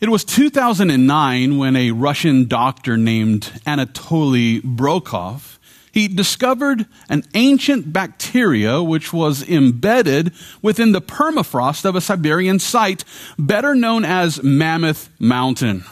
[0.00, 5.58] It was 2009 when a Russian doctor named Anatoly Brouchkov
[5.92, 10.32] he discovered an ancient bacteria which was embedded
[10.62, 13.04] within the permafrost of a Siberian site
[13.38, 15.84] better known as Mammoth Mountain.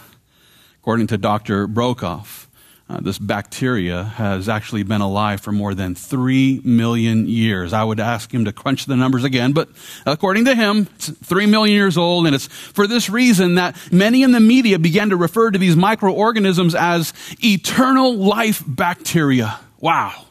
[0.81, 1.67] According to Dr.
[1.67, 2.48] Brouchkov,
[2.91, 7.75] uh, this bacteria has actually been alive for more than three million years.
[7.75, 9.69] I would ask him to crunch the numbers again, but
[10.07, 14.23] according to him, it's three million years old, and it's for this reason that many
[14.23, 17.13] in the media began to refer to these microorganisms as
[17.45, 19.61] eternal life bacteria.
[19.81, 20.25] Wow,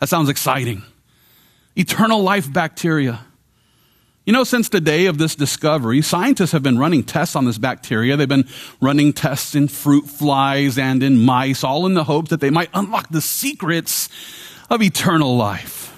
[0.00, 0.82] that sounds exciting.
[1.76, 3.20] Eternal life bacteria.
[4.28, 7.56] You know, since the day of this discovery, scientists have been running tests on this
[7.56, 8.14] bacteria.
[8.14, 8.46] They've been
[8.78, 12.68] running tests in fruit flies and in mice, all in the hope that they might
[12.74, 14.10] unlock the secrets
[14.68, 15.96] of eternal life.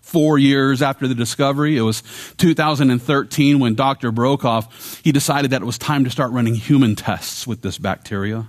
[0.00, 2.02] Four years after the discovery, it was
[2.38, 4.10] 2013 when Dr.
[4.10, 8.48] Brouchkov, he decided that it was time to start running human tests with this bacteria.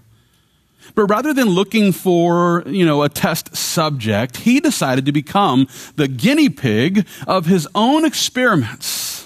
[0.96, 6.08] But rather than looking for, you know, a test subject, he decided to become the
[6.08, 9.19] guinea pig of his own experiments.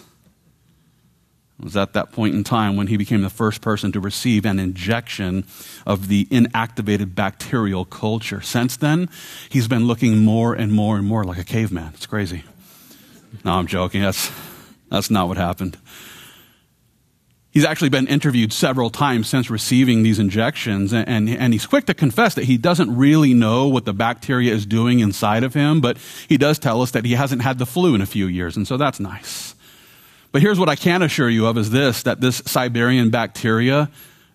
[1.63, 4.59] Was at that point in time when he became the first person to receive an
[4.59, 5.45] injection
[5.85, 8.41] of the inactivated bacterial culture.
[8.41, 9.09] Since then,
[9.47, 11.93] he's been looking more and more and more like a caveman.
[11.93, 12.43] It's crazy.
[13.45, 14.01] No, I'm joking.
[14.01, 14.29] That's,
[14.89, 15.77] that's not what happened.
[17.51, 21.93] He's actually been interviewed several times since receiving these injections, and, and, he's quick to
[21.93, 25.97] confess that he doesn't really know what the bacteria is doing inside of him, but
[26.27, 28.67] he does tell us that he hasn't had the flu in a few years, and
[28.67, 29.53] so that's nice.
[30.33, 33.89] But here's what I can assure you of is this that this Siberian bacteria,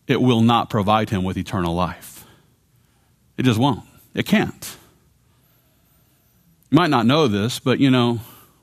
[0.07, 2.25] it will not provide him with eternal life.
[3.37, 3.85] It just won't.
[4.15, 4.77] It can't.
[6.71, 8.21] You might not know this, but you know,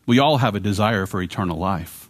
[0.08, 2.06] we all have a desire for eternal life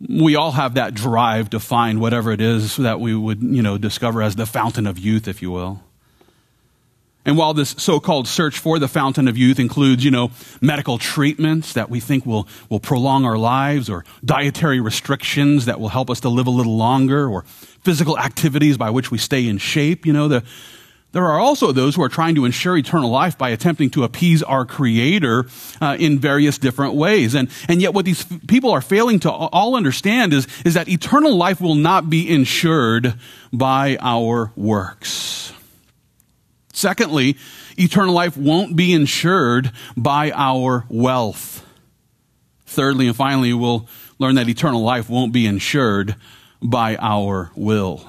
[0.00, 3.78] we all have that drive to find whatever it is that we would, you know,
[3.78, 5.82] discover as the fountain of youth, if you will.
[7.24, 11.74] And while this so-called search for the fountain of youth includes, you know, medical treatments
[11.74, 16.20] that we think will, will prolong our lives or dietary restrictions that will help us
[16.20, 17.42] to live a little longer or
[17.82, 20.42] physical activities by which we stay in shape, you know, the,
[21.12, 24.42] there are also those who are trying to ensure eternal life by attempting to appease
[24.42, 25.46] our Creator
[25.80, 27.34] uh, in various different ways.
[27.34, 30.86] And, and yet, what these f- people are failing to all understand is, is that
[30.88, 33.14] eternal life will not be ensured
[33.52, 35.54] by our works.
[36.78, 37.36] Secondly,
[37.76, 41.66] eternal life won't be insured by our wealth.
[42.66, 43.88] Thirdly, and finally, we'll
[44.20, 46.14] learn that eternal life won't be insured
[46.62, 48.08] by our will.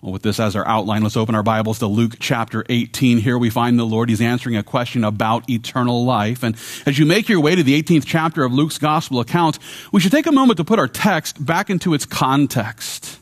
[0.00, 3.18] Well, with this as our outline, let's open our Bibles to Luke chapter 18.
[3.18, 4.10] Here we find the Lord.
[4.10, 6.44] He's answering a question about eternal life.
[6.44, 6.54] And
[6.86, 9.58] as you make your way to the 18th chapter of Luke's gospel account,
[9.90, 13.18] we should take a moment to put our text back into its context.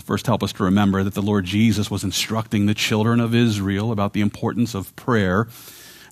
[0.00, 3.92] First help us to remember that the Lord Jesus was instructing the children of Israel
[3.92, 5.48] about the importance of prayer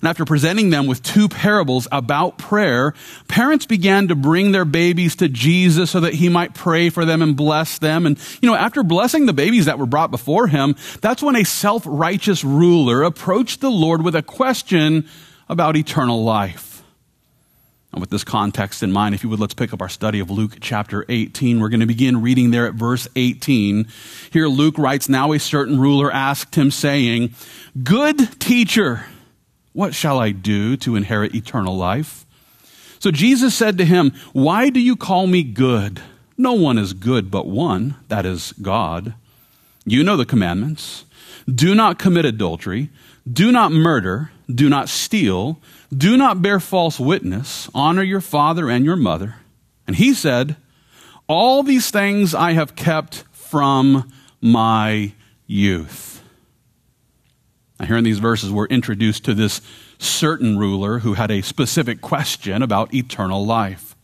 [0.01, 2.93] and after presenting them with two parables about prayer,
[3.27, 7.21] parents began to bring their babies to Jesus so that he might pray for them
[7.21, 8.05] and bless them.
[8.05, 11.43] And, you know, after blessing the babies that were brought before him, that's when a
[11.43, 15.07] self-righteous ruler approached the Lord with a question
[15.49, 16.76] about eternal life.
[17.91, 20.29] And with this context in mind, if you would, let's pick up our study of
[20.29, 21.59] Luke chapter 18.
[21.59, 23.87] We're going to begin reading there at verse 18.
[24.31, 27.33] Here Luke writes, Now a certain ruler asked him, saying,
[27.81, 29.05] Good teacher,
[29.73, 32.25] what shall I do to inherit eternal life?
[32.99, 36.01] So Jesus said to him, Why do you call me good?
[36.37, 39.13] No one is good but one, that is God.
[39.85, 41.05] You know the commandments.
[41.47, 42.89] Do not commit adultery.
[43.31, 44.31] Do not murder.
[44.53, 45.59] Do not steal.
[45.95, 47.69] Do not bear false witness.
[47.73, 49.35] Honor your father and your mother.
[49.85, 50.57] And he said,
[51.27, 54.11] All these things I have kept from
[54.41, 55.13] my
[55.45, 56.21] youth.
[57.79, 59.61] Now, here in these verses, we're introduced to this
[59.99, 63.95] certain ruler who had a specific question about eternal life.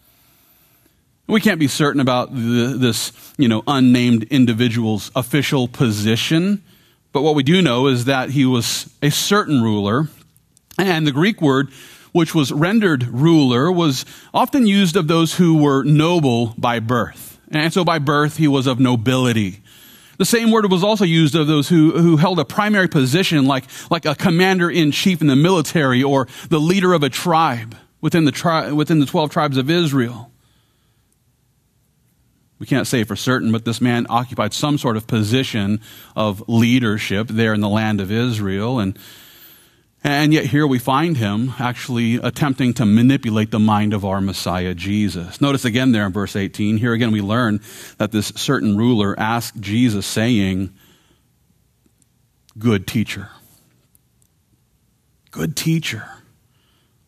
[1.28, 6.64] We can't be certain about the, this, you know, unnamed individual's official position,
[7.12, 10.10] but what we do know is that he was a certain ruler,
[10.78, 11.70] and the Greek word
[12.14, 17.40] which was rendered ruler was often used of those who were noble by birth.
[17.52, 19.62] And so by birth, he was of nobility.
[20.18, 23.66] The same word was also used of those who, who held a primary position, like,
[23.90, 28.26] like a commander in chief in the military or the leader of a tribe within
[28.26, 30.32] the, tri- within the 12 tribes of Israel.
[32.60, 35.82] We can't say for certain, but this man occupied some sort of position
[36.16, 38.80] of leadership there in the land of Israel.
[38.80, 38.98] And,
[40.06, 44.74] And yet, here we find him actually attempting to manipulate the mind of our Messiah,
[44.74, 45.40] Jesus.
[45.40, 46.76] Notice again there in verse 18.
[46.78, 47.62] Here again, we learn
[48.00, 50.74] that this certain ruler asked Jesus, saying,
[52.58, 53.30] Good teacher.
[55.32, 56.08] Good teacher.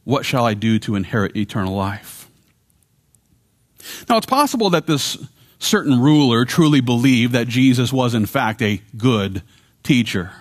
[0.06, 2.30] What shall I do to inherit eternal life?
[4.08, 5.18] Now, it's possible that this
[5.60, 9.44] certain ruler truly believed that Jesus was, in fact, a good
[9.84, 10.32] teacher.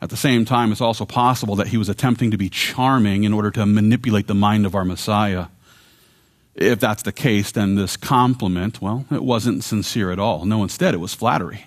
[0.00, 3.32] At the same time, it's also possible that he was attempting to be charming in
[3.32, 5.46] order to manipulate the mind of our Messiah.
[6.54, 10.44] If that's the case, then this compliment, well, it wasn't sincere at all.
[10.44, 11.66] No, instead, it was flattery.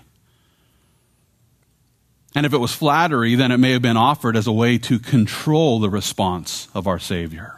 [2.36, 5.00] And if it was flattery, then it may have been offered as a way to
[5.00, 7.57] control the response of our Savior.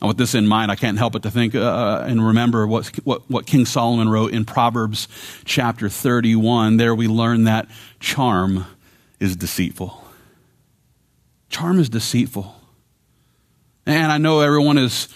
[0.00, 2.66] And with this in mind, I can't help but to think uh, uh, and remember
[2.66, 5.08] what, what, what King Solomon wrote in Proverbs
[5.44, 6.78] chapter 31.
[6.78, 7.68] There we learn that
[7.98, 8.66] charm
[9.18, 10.02] is deceitful.
[11.50, 12.54] Charm is deceitful.
[13.84, 15.08] And I know everyone is,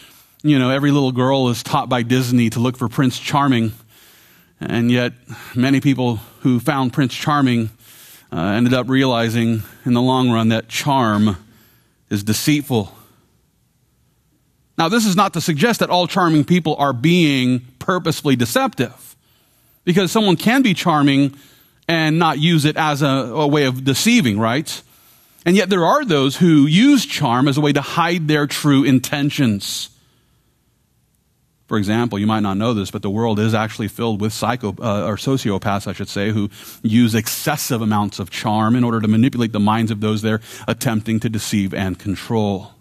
[0.43, 3.73] you know, every little girl is taught by Disney to look for Prince Charming.
[4.61, 5.13] And yet,
[5.55, 7.71] many people who found Prince Charming
[8.33, 11.37] uh, ended up realizing in the long run that charm
[12.11, 12.93] is deceitful.
[14.77, 19.17] Now, this is not to suggest that all charming people are being purposefully deceptive,
[19.85, 21.35] because someone can be charming
[21.87, 24.83] and not use it as a, a, way of deceiving, right?
[25.45, 28.85] And yet there are those who use charm as a way to hide their true
[28.85, 29.91] intentions.
[31.67, 34.75] For example, you might not know this, but the world is actually filled with psycho
[34.81, 36.51] uh, or sociopaths, I should say, who
[36.83, 41.21] use excessive amounts of charm in order to manipulate the minds of those they're attempting
[41.21, 42.74] to deceive and control.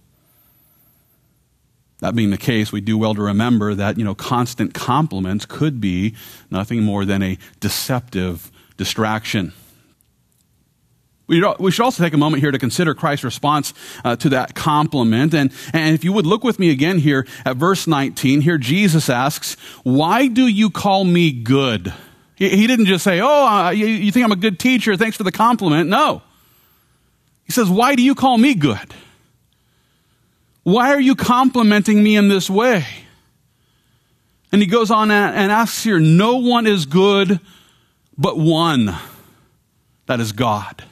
[2.04, 5.80] That being the case, we do well to remember that, you know, constant compliments could
[5.80, 6.16] be
[6.52, 9.54] nothing more than a deceptive distraction.
[11.28, 13.74] We should also take a moment here to consider Christ's response
[14.04, 15.34] uh, to that compliment.
[15.34, 19.10] And, and if you would look with me again here at verse 19, here Jesus
[19.10, 21.94] asks, Why do you call me good?
[22.36, 24.98] He, he didn't just say, Oh, uh, you, you think I'm a good teacher.
[24.98, 25.90] Thanks for the compliment.
[25.90, 26.22] No.
[27.46, 28.94] He says, Why do you call me good?
[30.63, 32.86] Why are you complimenting me in this way?
[34.51, 37.39] And he goes on and asks here, No one is good
[38.18, 38.95] but one,
[40.06, 40.83] that is God.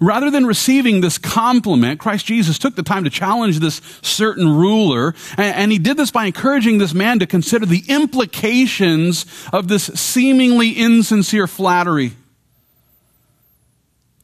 [0.00, 5.14] Rather than receiving this compliment, Christ Jesus took the time to challenge this certain ruler,
[5.36, 10.70] and, he did this by encouraging this man to consider the implications of this seemingly
[10.70, 12.12] insincere flattery.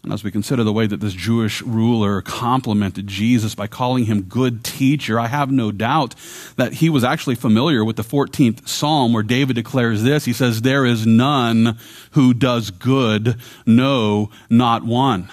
[0.04, 4.22] And as we consider the way that this Jewish ruler complimented Jesus by calling him
[4.22, 6.14] good teacher, I have no doubt
[6.56, 10.26] that he was actually familiar with the 14th Psalm where David declares this.
[10.26, 11.78] He says, There is none
[12.10, 15.30] who does good, no, not one.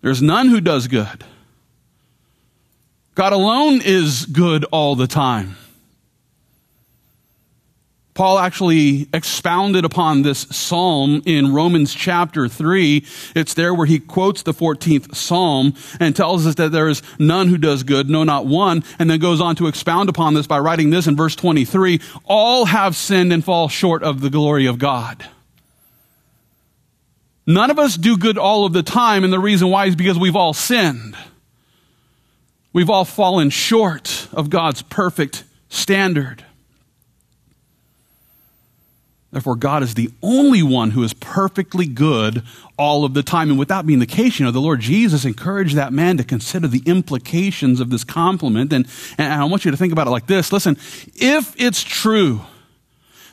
[0.00, 1.22] There's none who does good.
[3.14, 5.56] God alone is good all the time.
[8.14, 13.04] Paul actually expounded upon this psalm in Romans chapter 3.
[13.34, 17.48] It's there where he quotes the 14th psalm and tells us that there is none
[17.48, 20.60] who does good, no, not one, and then goes on to expound upon this by
[20.60, 24.78] writing this in verse 23 All have sinned and fall short of the glory of
[24.78, 25.28] God.
[27.46, 30.18] None of us do good all of the time, and the reason why is because
[30.18, 31.16] we've all sinned.
[32.72, 36.44] We've all fallen short of God's perfect standard.
[39.34, 42.44] Therefore, God is the only one who is perfectly good
[42.78, 43.50] all of the time.
[43.50, 46.24] And with that being the case, you know, the Lord Jesus encouraged that man to
[46.24, 48.72] consider the implications of this compliment.
[48.72, 48.86] And,
[49.18, 50.52] and I want you to think about it like this.
[50.52, 50.76] Listen,
[51.16, 52.42] if it's true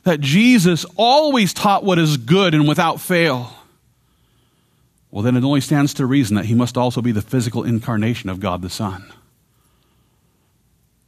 [0.01, 3.53] that Jesus always taught what is good and without fail,
[5.12, 8.27] well, then it only stands to reason that he must also be the physical incarnation
[8.31, 9.05] of God the Son.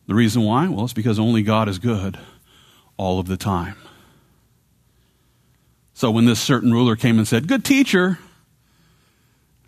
[0.06, 0.68] The reason why?
[0.68, 2.20] Well, it's because only God is good
[2.96, 3.78] all of the time.
[5.94, 8.20] So when this certain ruler came and said, Good teacher,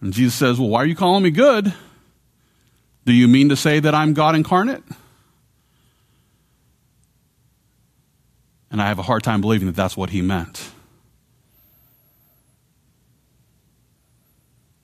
[0.01, 1.74] and Jesus says, Well, why are you calling me good?
[3.05, 4.84] Do you mean to say that I'm God incarnate?
[8.72, 10.72] And I have a hard time believing that that's what he meant.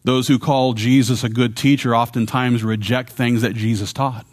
[0.03, 4.25] Those who call Jesus a good teacher oftentimes reject things that Jesus taught.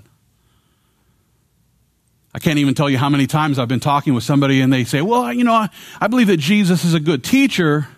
[2.34, 4.84] I can't even tell you how many times I've been talking with somebody and they
[4.84, 5.70] say, Well, you know, I,
[6.00, 7.88] I believe that Jesus is a good teacher.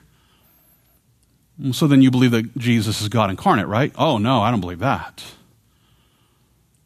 [1.73, 3.93] So then you believe that Jesus is God incarnate, right?
[3.99, 5.23] Oh, no, I don't believe that.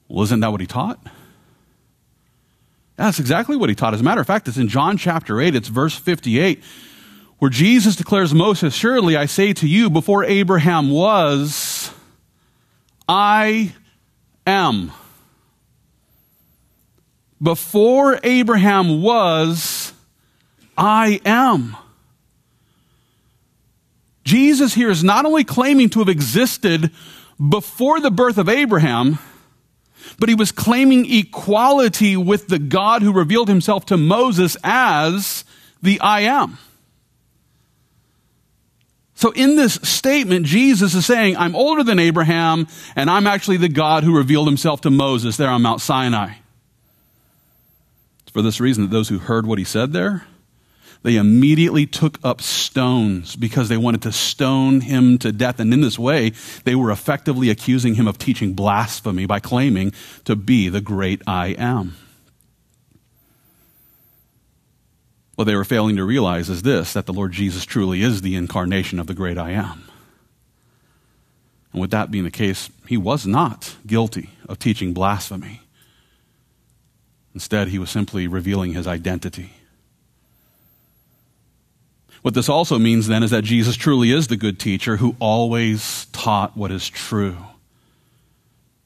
[0.09, 0.99] Well, isn't that what he taught?
[2.97, 3.95] That's exactly what he taught.
[3.95, 6.63] As a matter of fact, it's in John chapter 8, it's verse 58,
[7.39, 11.93] where Jesus declares most assuredly, I say to you, before Abraham was,
[13.09, 13.75] I
[14.47, 14.93] am.
[17.45, 19.93] Before Abraham was,
[20.79, 21.77] I am.
[24.25, 26.91] Jesus here is not only claiming to have existed
[27.39, 29.19] before the birth of Abraham,
[30.19, 35.45] but he was claiming equality with the God who revealed himself to Moses as
[35.83, 36.57] the I am.
[39.17, 43.69] So in this statement, Jesus is saying, I'm older than Abraham, and I'm actually the
[43.69, 46.37] God who revealed himself to Moses there on Mount Sinai.
[48.35, 50.27] For this reason that those who heard what he said there,
[51.05, 55.61] they immediately took up stones because they wanted to stone him to death.
[55.61, 56.33] And in this way,
[56.65, 59.93] they were effectively accusing him of teaching blasphemy by claiming
[60.25, 61.97] to be the great I am.
[65.37, 68.35] What they were failing to realize is this that the Lord Jesus truly is the
[68.35, 69.85] incarnation of the great I am.
[71.73, 75.61] And with that being the case, he was not guilty of teaching blasphemy.
[77.35, 79.53] Instead, he was simply revealing his identity.
[82.23, 86.07] What this also means then is that Jesus truly is the good teacher who always
[86.07, 87.37] taught what is true.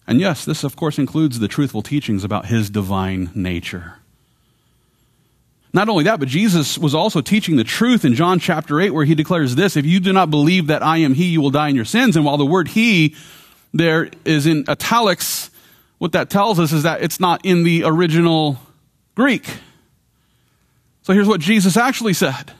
[0.09, 3.95] And yes, this of course includes the truthful teachings about his divine nature.
[5.73, 9.05] Not only that, but Jesus was also teaching the truth in John chapter 8, where
[9.05, 11.69] he declares this If you do not believe that I am he, you will die
[11.69, 12.17] in your sins.
[12.17, 13.15] And while the word he
[13.75, 15.51] there is in italics,
[15.99, 18.59] what that tells us is that it's not in the original
[19.15, 19.47] Greek.
[21.03, 22.53] So here's what Jesus actually said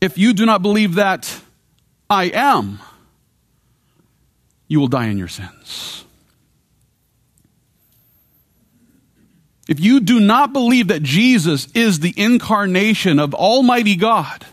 [0.00, 1.40] If you do not believe that
[2.08, 2.80] I am,
[4.68, 6.04] you will die in your sins.
[9.66, 14.44] If you do not believe that Jesus is the incarnation of Almighty God,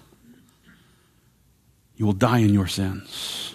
[1.97, 3.50] you will die in your sins.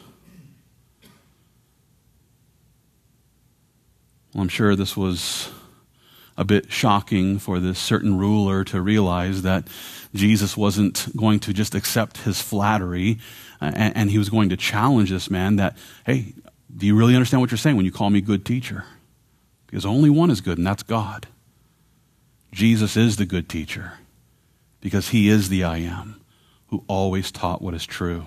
[4.37, 5.49] Well, I'm sure this was
[6.37, 9.67] a bit shocking for this certain ruler to realize that
[10.15, 13.19] Jesus wasn't going to just accept his flattery
[13.63, 16.35] uh, and, and he was going to challenge this man that, hey,
[16.77, 18.85] do you really understand what you're saying when you call me good teacher?
[19.69, 21.29] Because only one is good, and that's God.
[22.53, 23.95] Jesus is the good teacher
[24.83, 26.21] because he is the I am
[26.67, 28.27] who always taught what is true.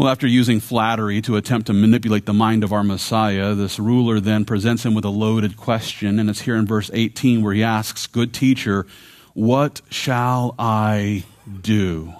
[0.00, 4.18] Well, after using flattery to attempt to manipulate the mind of our Messiah, this ruler
[4.18, 7.62] then presents him with a loaded question, and it's here in verse 18 where he
[7.62, 8.86] asks, Good teacher,
[9.34, 11.24] what shall I
[11.60, 12.14] do?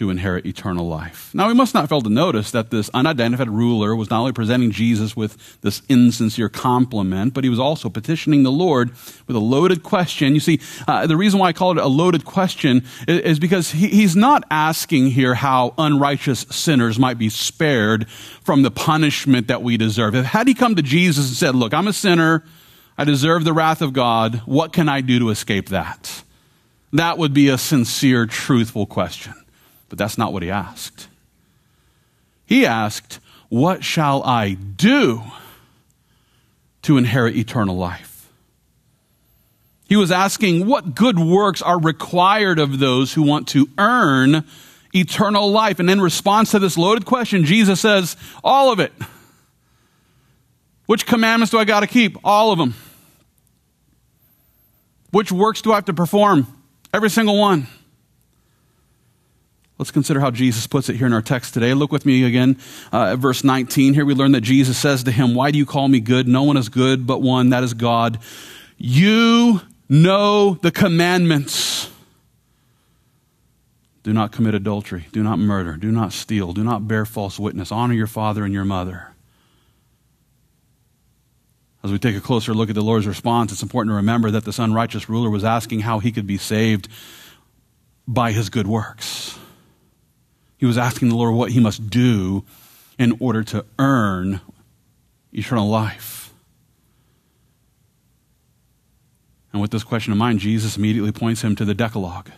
[0.00, 1.30] To inherit eternal life.
[1.34, 4.70] Now, we must not fail to notice that this unidentified ruler was not only presenting
[4.70, 8.92] Jesus with this insincere compliment, but he was also petitioning the Lord
[9.26, 10.32] with a loaded question.
[10.32, 13.72] You see, uh, the reason why I call it a loaded question is, is because
[13.72, 19.62] he, he's not asking here how unrighteous sinners might be spared from the punishment that
[19.62, 20.14] we deserve.
[20.14, 22.42] Had he come to Jesus and said, Look, I'm a sinner,
[22.96, 26.22] I deserve the wrath of God, what can I do to escape that?
[26.94, 29.34] That would be a sincere, truthful question.
[29.90, 31.08] But that's not what he asked.
[32.46, 33.20] He asked,
[33.50, 35.22] What shall I do
[36.82, 38.30] to inherit eternal life?
[39.88, 44.46] He was asking, What good works are required of those who want to earn
[44.94, 45.80] eternal life?
[45.80, 48.92] And in response to this loaded question, Jesus says, All of it.
[50.86, 52.16] Which commandments do I got to keep?
[52.24, 52.74] All of them.
[55.10, 56.46] Which works do I have to perform?
[56.94, 57.66] Every single one.
[59.80, 61.72] Let's consider how Jesus puts it here in our text today.
[61.72, 62.58] Look with me again
[62.92, 63.94] uh, at verse 19.
[63.94, 66.28] Here we learn that Jesus says to him, Why do you call me good?
[66.28, 68.18] No one is good but one, that is God.
[68.76, 71.90] You know the commandments.
[74.02, 75.06] Do not commit adultery.
[75.12, 75.78] Do not murder.
[75.78, 76.52] Do not steal.
[76.52, 77.72] Do not bear false witness.
[77.72, 79.14] Honor your father and your mother.
[81.82, 84.44] As we take a closer look at the Lord's response, it's important to remember that
[84.44, 86.86] this unrighteous ruler was asking how he could be saved
[88.06, 89.38] by his good works.
[90.60, 92.44] He was asking the Lord what he must do
[92.98, 94.42] in order to earn
[95.32, 96.34] eternal life.
[99.54, 102.30] And with this question in mind, Jesus immediately points him to the Decalogue.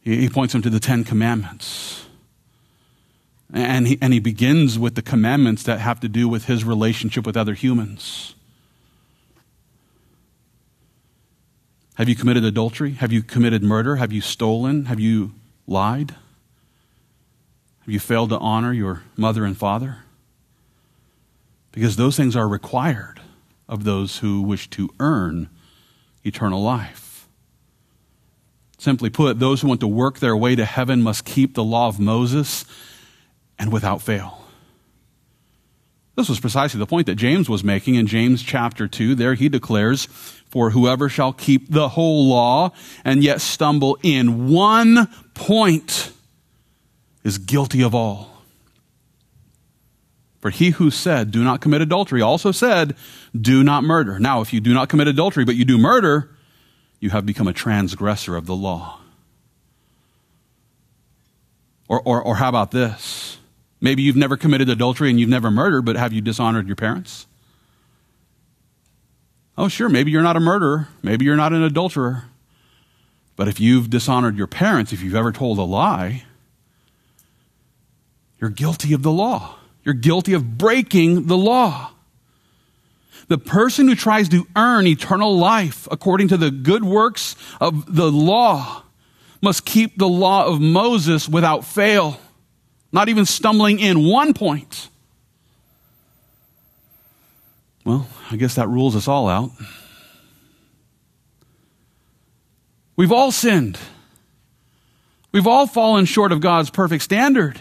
[0.00, 2.06] He, points him to the Ten Commandments.
[3.52, 7.26] And he, and he begins with the commandments that have to do with his relationship
[7.26, 8.36] with other humans.
[11.96, 12.92] Have you committed adultery?
[12.92, 13.96] Have you committed murder?
[13.96, 14.84] Have you stolen?
[14.84, 15.32] Have you
[15.66, 16.14] lied?
[17.84, 19.98] Have you failed to honor your mother and father?
[21.70, 23.20] Because those things are required
[23.68, 25.50] of those who wish to earn
[26.24, 27.28] eternal life.
[28.78, 31.88] Simply put, those who want to work their way to heaven must keep the law
[31.88, 32.64] of Moses
[33.58, 34.46] and without fail.
[36.16, 39.14] This was precisely the point that James was making in James chapter 2.
[39.14, 42.72] There he declares, For whoever shall keep the whole law
[43.04, 46.12] and yet stumble in one point
[47.24, 48.30] is guilty of all.
[50.40, 52.94] For he who said, Do not commit adultery, also said,
[53.34, 54.18] Do not murder.
[54.18, 56.36] Now, if you do not commit adultery, but you do murder,
[57.00, 59.00] you have become a transgressor of the law.
[61.88, 63.38] Or, or, or how about this?
[63.80, 67.26] Maybe you've never committed adultery and you've never murdered, but have you dishonored your parents?
[69.56, 70.88] Oh, sure, maybe you're not a murderer.
[71.02, 72.24] Maybe you're not an adulterer.
[73.36, 76.24] But if you've dishonored your parents, if you've ever told a lie,
[78.40, 79.56] you're guilty of the law.
[79.84, 81.90] You're guilty of breaking the law.
[83.28, 88.10] The person who tries to earn eternal life according to the good works of the
[88.10, 88.82] law
[89.40, 92.18] must keep the law of Moses without fail
[92.94, 94.88] not even stumbling in one point.
[97.84, 99.50] Well, I guess that rules us all out.
[102.94, 103.80] We've all sinned.
[105.32, 107.60] We've all fallen short of God's perfect standard.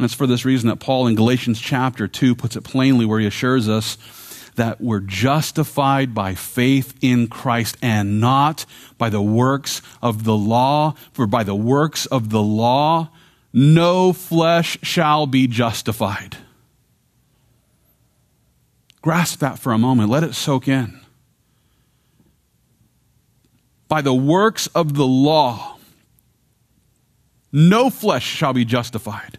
[0.00, 3.20] And it's for this reason that Paul in Galatians chapter 2 puts it plainly, where
[3.20, 3.98] he assures us
[4.54, 8.64] that we're justified by faith in Christ and not
[8.96, 10.94] by the works of the law.
[11.12, 13.10] For by the works of the law,
[13.52, 16.38] no flesh shall be justified.
[19.02, 20.08] Grasp that for a moment.
[20.08, 20.98] Let it soak in.
[23.86, 25.76] By the works of the law,
[27.52, 29.36] no flesh shall be justified.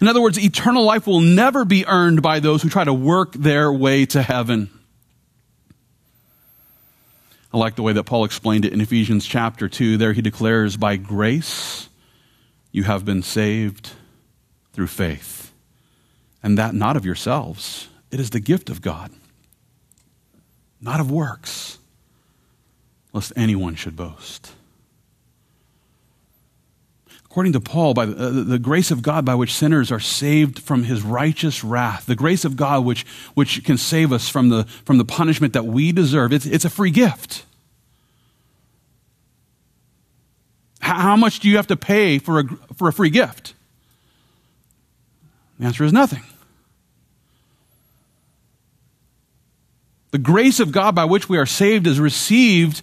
[0.00, 3.32] In other words, eternal life will never be earned by those who try to work
[3.32, 4.70] their way to heaven.
[7.52, 9.96] I like the way that Paul explained it in Ephesians chapter 2.
[9.96, 11.88] There he declares, By grace
[12.72, 13.90] you have been saved
[14.72, 15.52] through faith,
[16.42, 17.88] and that not of yourselves.
[18.10, 19.12] It is the gift of God,
[20.80, 21.78] not of works,
[23.12, 24.52] lest anyone should boast.
[27.34, 30.60] According to Paul, by the, uh, the, grace of God by which sinners are saved
[30.60, 34.66] from his righteous wrath, the grace of God which, which can save us from the,
[34.84, 37.44] from the punishment that we deserve, it's, it's a free gift.
[40.78, 42.44] How much do you have to pay for a,
[42.76, 43.54] for a free gift?
[45.58, 46.22] The answer is nothing.
[50.12, 52.80] The grace of God by which we are saved is received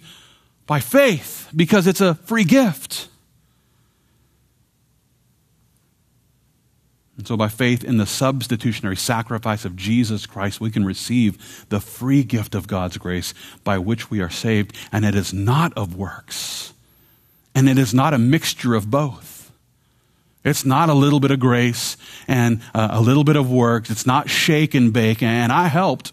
[0.66, 3.08] by faith because it's a free gift.
[7.16, 11.80] And so, by faith in the substitutionary sacrifice of Jesus Christ, we can receive the
[11.80, 14.74] free gift of God's grace by which we are saved.
[14.90, 16.72] And it is not of works,
[17.54, 19.52] and it is not a mixture of both.
[20.44, 21.96] It's not a little bit of grace
[22.26, 23.90] and uh, a little bit of works.
[23.90, 26.12] It's not shake and bake, and I helped.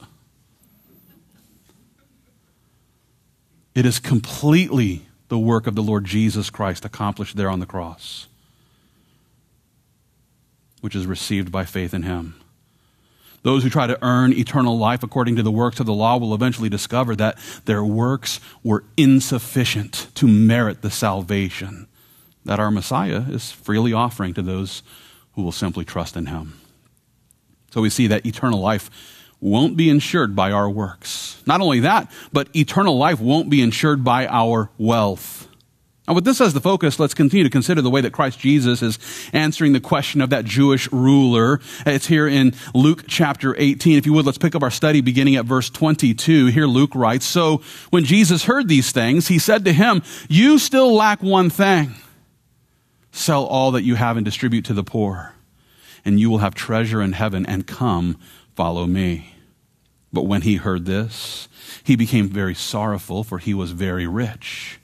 [3.73, 8.27] It is completely the work of the Lord Jesus Christ accomplished there on the cross,
[10.81, 12.39] which is received by faith in Him.
[13.41, 16.33] Those who try to earn eternal life according to the works of the law will
[16.33, 21.87] eventually discover that their works were insufficient to merit the salvation
[22.45, 24.83] that our Messiah is freely offering to those
[25.33, 26.59] who will simply trust in him.
[27.71, 28.89] So we see that eternal life
[29.39, 31.41] won't be insured by our works.
[31.45, 35.47] Not only that, but eternal life won't be insured by our wealth.
[36.09, 38.81] And with this as the focus, let's continue to consider the way that Christ Jesus
[38.81, 38.97] is
[39.31, 41.59] answering the question of that Jewish ruler.
[41.85, 43.95] It's here in Luke chapter 18.
[43.95, 46.47] If you would, let's pick up our study beginning at verse 22.
[46.47, 50.91] Here Luke writes, So when Jesus heard these things, he said to him, You still
[50.95, 51.93] lack one thing.
[53.11, 55.35] Sell all that you have and distribute to the poor,
[56.03, 58.17] and you will have treasure in heaven, and come,
[58.55, 59.35] follow me.
[60.11, 61.47] But when he heard this,
[61.83, 64.78] he became very sorrowful, for he was very rich.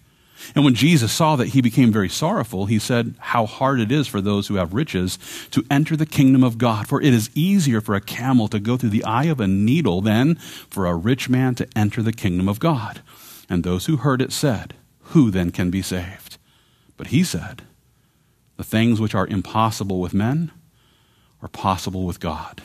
[0.54, 4.08] And when Jesus saw that he became very sorrowful, he said, How hard it is
[4.08, 5.18] for those who have riches
[5.52, 6.88] to enter the kingdom of God.
[6.88, 10.02] For it is easier for a camel to go through the eye of a needle
[10.02, 13.02] than for a rich man to enter the kingdom of God.
[13.50, 14.76] And those who heard it said,
[15.12, 16.38] Who then can be saved?
[16.98, 17.64] But he said,
[18.58, 20.52] The things which are impossible with men
[21.42, 22.62] are possible with God.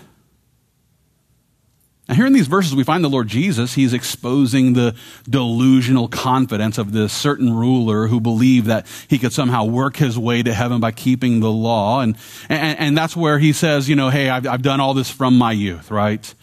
[2.10, 3.74] Now, here in these verses, we find the Lord Jesus.
[3.74, 4.96] He's exposing the
[5.28, 10.42] delusional confidence of this certain ruler who believed that he could somehow work his way
[10.42, 12.00] to heaven by keeping the law.
[12.00, 12.16] And,
[12.48, 15.38] and, and that's where he says, you know, hey, I've, I've done all this from
[15.38, 16.34] my youth, right?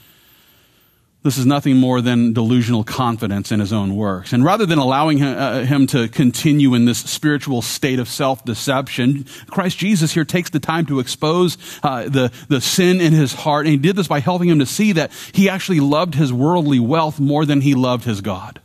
[1.28, 4.32] This is nothing more than delusional confidence in his own works.
[4.32, 8.46] And rather than allowing him, uh, him to continue in this spiritual state of self
[8.46, 13.34] deception, Christ Jesus here takes the time to expose uh, the, the sin in his
[13.34, 13.66] heart.
[13.66, 16.80] And he did this by helping him to see that he actually loved his worldly
[16.80, 18.62] wealth more than he loved his God.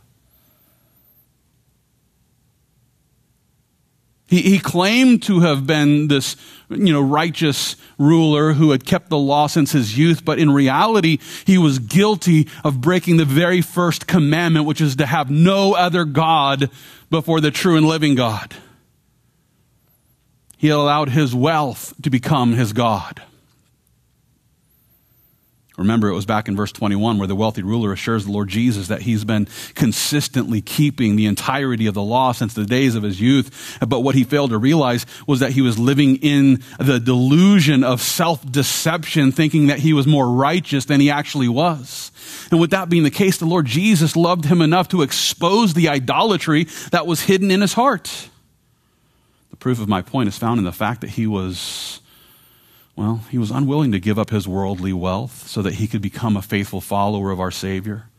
[4.33, 6.35] He, he claimed to have been this,
[6.67, 11.19] you know, righteous ruler who had kept the law since his youth, but in reality,
[11.45, 16.03] he was guilty of breaking the very first commandment, which is to have no other
[16.03, 16.71] God
[17.11, 18.55] before the true and living God.
[20.57, 23.21] He allowed his wealth to become his God.
[25.77, 28.89] Remember, it was back in verse 21 where the wealthy ruler assures the Lord Jesus
[28.89, 33.19] that he's been consistently keeping the entirety of the law since the days of his
[33.19, 33.79] youth.
[33.85, 38.01] But what he failed to realize was that he was living in the delusion of
[38.01, 42.11] self deception, thinking that he was more righteous than he actually was.
[42.51, 45.89] And with that being the case, the Lord Jesus loved him enough to expose the
[45.89, 48.29] idolatry that was hidden in his heart.
[49.49, 51.99] The proof of my point is found in the fact that he was
[52.95, 56.37] well, he was unwilling to give up his worldly wealth so that he could become
[56.37, 58.09] a faithful follower of our Savior.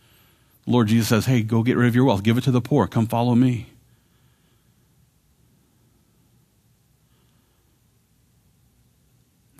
[0.64, 2.60] The Lord Jesus says, Hey, go get rid of your wealth, give it to the
[2.60, 3.68] poor, come follow me.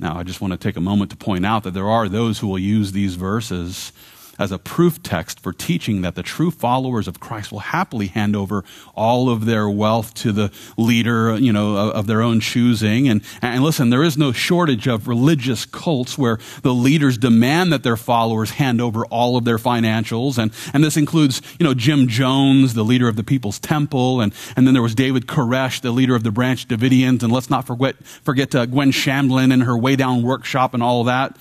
[0.01, 2.41] Now, I just want to take a moment to point out that there are those
[2.41, 3.93] who will use these verses
[4.39, 8.35] as a proof text for teaching that the true followers of Christ will happily hand
[8.35, 13.09] over all of their wealth to the leader, you know, of their own choosing.
[13.09, 17.83] And, and listen, there is no shortage of religious cults where the leaders demand that
[17.83, 20.39] their followers hand over all of their financials.
[20.39, 24.21] And, and this includes, you know, Jim Jones, the leader of the People's Temple.
[24.21, 27.23] And, and then there was David Koresh, the leader of the Branch Davidians.
[27.23, 31.05] And let's not forget, forget uh, Gwen Shamblin and her Weigh Down Workshop and all
[31.05, 31.37] that.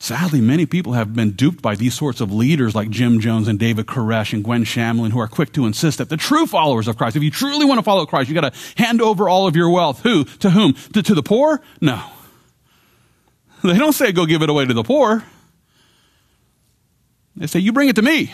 [0.00, 3.58] Sadly, many people have been duped by these sorts of leaders like Jim Jones and
[3.58, 6.96] David Koresh and Gwen Shamblin who are quick to insist that the true followers of
[6.96, 9.56] Christ, if you truly want to follow Christ, you got to hand over all of
[9.56, 10.02] your wealth.
[10.02, 10.24] Who?
[10.24, 10.74] To whom?
[10.92, 11.60] To, to the poor?
[11.80, 12.00] No.
[13.64, 15.24] They don't say go give it away to the poor.
[17.36, 18.32] They say you bring it to me.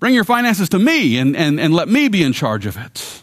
[0.00, 3.22] Bring your finances to me and, and, and let me be in charge of it.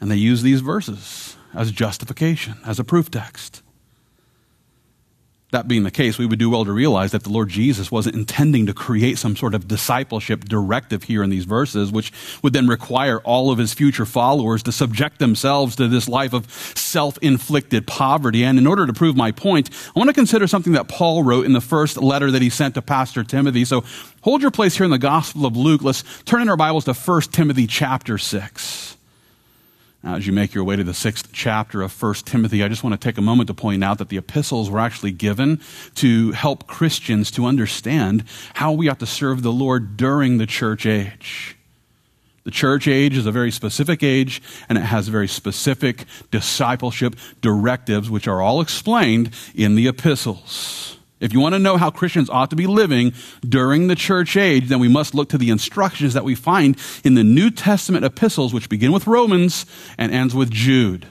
[0.00, 3.62] And they use these verses as justification, as a proof text.
[5.52, 8.14] That being the case, we would do well to realize that the Lord Jesus wasn't
[8.14, 12.68] intending to create some sort of discipleship directive here in these verses, which would then
[12.68, 17.86] require all of his future followers to subject themselves to this life of self inflicted
[17.86, 18.44] poverty.
[18.44, 21.46] And in order to prove my point, I want to consider something that Paul wrote
[21.46, 23.64] in the first letter that he sent to Pastor Timothy.
[23.64, 23.82] So
[24.20, 25.82] hold your place here in the Gospel of Luke.
[25.82, 28.99] Let's turn in our Bibles to 1 Timothy chapter 6.
[30.02, 32.82] Now, as you make your way to the sixth chapter of 1 Timothy, I just
[32.82, 35.60] want to take a moment to point out that the epistles were actually given
[35.96, 40.86] to help Christians to understand how we ought to serve the Lord during the church
[40.86, 41.54] age.
[42.44, 48.08] The church age is a very specific age, and it has very specific discipleship directives,
[48.08, 50.96] which are all explained in the epistles.
[51.20, 53.12] If you want to know how Christians ought to be living
[53.46, 57.14] during the church age, then we must look to the instructions that we find in
[57.14, 59.66] the New Testament epistles, which begin with Romans
[59.98, 61.06] and ends with Jude.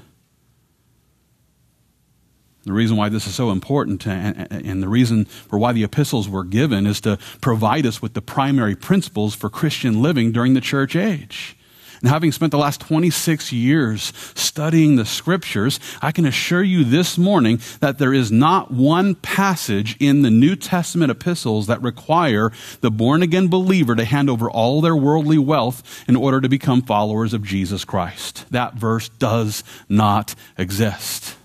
[2.65, 6.43] The reason why this is so important and the reason for why the epistles were
[6.43, 10.95] given is to provide us with the primary principles for Christian living during the church
[10.95, 11.55] age.
[12.01, 17.17] And having spent the last 26 years studying the scriptures, I can assure you this
[17.17, 22.91] morning that there is not one passage in the New Testament epistles that require the
[22.91, 27.33] born again believer to hand over all their worldly wealth in order to become followers
[27.33, 28.45] of Jesus Christ.
[28.51, 31.35] That verse does not exist.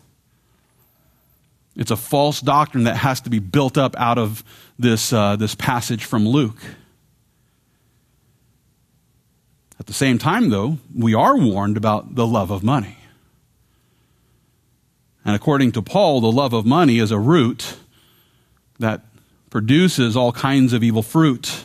[1.77, 4.45] It's a false doctrine that has to be built up out of
[4.79, 6.59] this, uh, this passage from Luke.
[9.79, 12.97] At the same time, though, we are warned about the love of money.
[15.25, 17.77] And according to Paul, the love of money is a root
[18.79, 19.03] that
[19.51, 21.65] produces all kinds of evil fruit.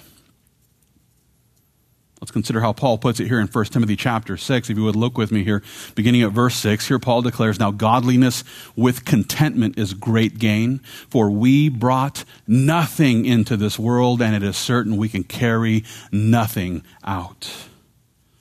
[2.22, 4.69] Let's consider how Paul puts it here in 1 Timothy chapter 6.
[4.69, 5.63] If you would look with me here,
[5.95, 8.43] beginning at verse 6, here Paul declares, Now godliness
[8.76, 14.58] with contentment is great gain, for we brought nothing into this world, and it is
[14.58, 17.68] certain we can carry nothing out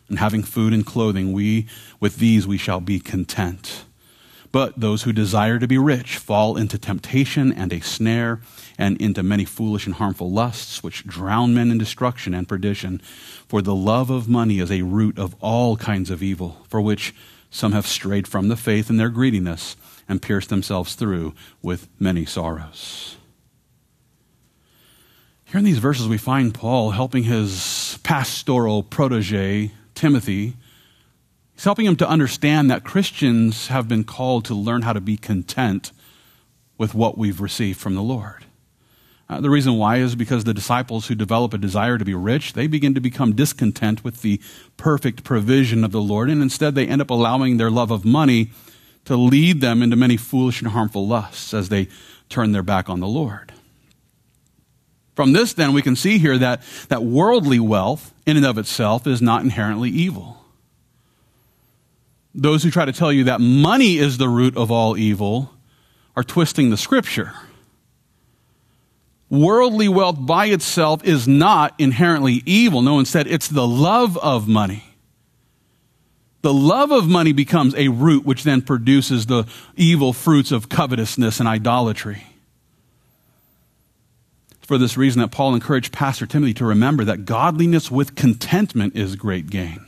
[0.09, 1.67] and having food and clothing, we,
[2.01, 3.85] with these, we shall be content.
[4.51, 8.41] But those who desire to be rich fall into temptation and a snare,
[8.79, 13.01] and into many foolish and harmful lusts, which drown men in destruction and perdition.
[13.49, 17.15] For the love of money is a root of all kinds of evil, for which
[17.51, 19.77] some have strayed from the faith in their greediness
[20.09, 23.17] and pierced themselves through with many sorrows.
[25.45, 30.55] Here in these verses, we find Paul helping his pastoral protege, Timothy.
[31.55, 35.17] He's helping him to understand that Christians have been called to learn how to be
[35.17, 35.91] content
[36.79, 38.45] with what we've received from the Lord.
[39.29, 42.53] Uh, the reason why is because the disciples who develop a desire to be rich,
[42.53, 44.41] they begin to become discontent with the
[44.77, 48.53] perfect provision of the Lord, and instead they end up allowing their love of money
[49.05, 51.89] to lead them into many foolish and harmful lusts as they
[52.29, 53.53] turn their back on the Lord.
[55.19, 59.05] From this, then, we can see here that, that worldly wealth, in and of itself,
[59.05, 60.45] is not inherently evil.
[62.37, 65.53] Those who try to tell you that money is the root of all evil
[66.15, 67.33] are twisting the scripture.
[69.29, 72.81] Worldly wealth by itself is not inherently evil.
[72.81, 74.85] No, instead, it's the love of money.
[76.43, 81.41] The love of money becomes a root which then produces the evil fruits of covetousness
[81.41, 82.23] and idolatry
[84.69, 89.17] for this reason that Paul encouraged Pastor Timothy to remember that godliness with contentment is
[89.17, 89.87] great gain.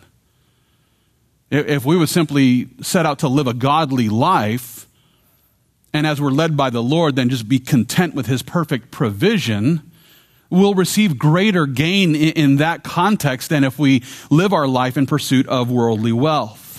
[1.51, 4.87] If we would simply set out to live a godly life,
[5.93, 9.83] and as we're led by the Lord, then just be content with his perfect provision,
[10.49, 15.47] we'll receive greater gain in that context than if we live our life in pursuit
[15.47, 16.70] of worldly wealth.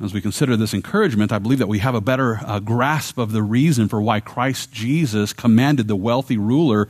[0.00, 3.32] As we consider this encouragement, I believe that we have a better uh, grasp of
[3.32, 6.88] the reason for why Christ Jesus commanded the wealthy ruler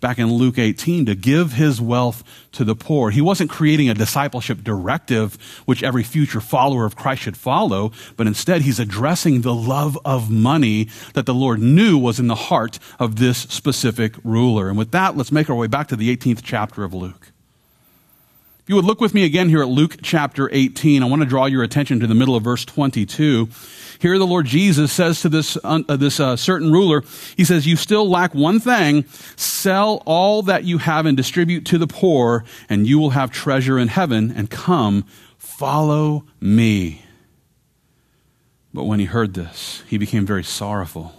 [0.00, 3.10] back in Luke 18 to give his wealth to the poor.
[3.10, 8.26] He wasn't creating a discipleship directive which every future follower of Christ should follow, but
[8.26, 12.78] instead he's addressing the love of money that the Lord knew was in the heart
[12.98, 14.68] of this specific ruler.
[14.68, 17.29] And with that, let's make our way back to the 18th chapter of Luke
[18.70, 21.46] you would look with me again here at Luke chapter 18, I want to draw
[21.46, 23.48] your attention to the middle of verse 22.
[23.98, 27.02] Here the Lord Jesus says to this, uh, this uh, certain ruler,
[27.36, 29.06] He says, You still lack one thing.
[29.34, 33.76] Sell all that you have and distribute to the poor, and you will have treasure
[33.76, 35.04] in heaven, and come,
[35.36, 37.02] follow me.
[38.72, 41.12] But when he heard this, he became very sorrowful,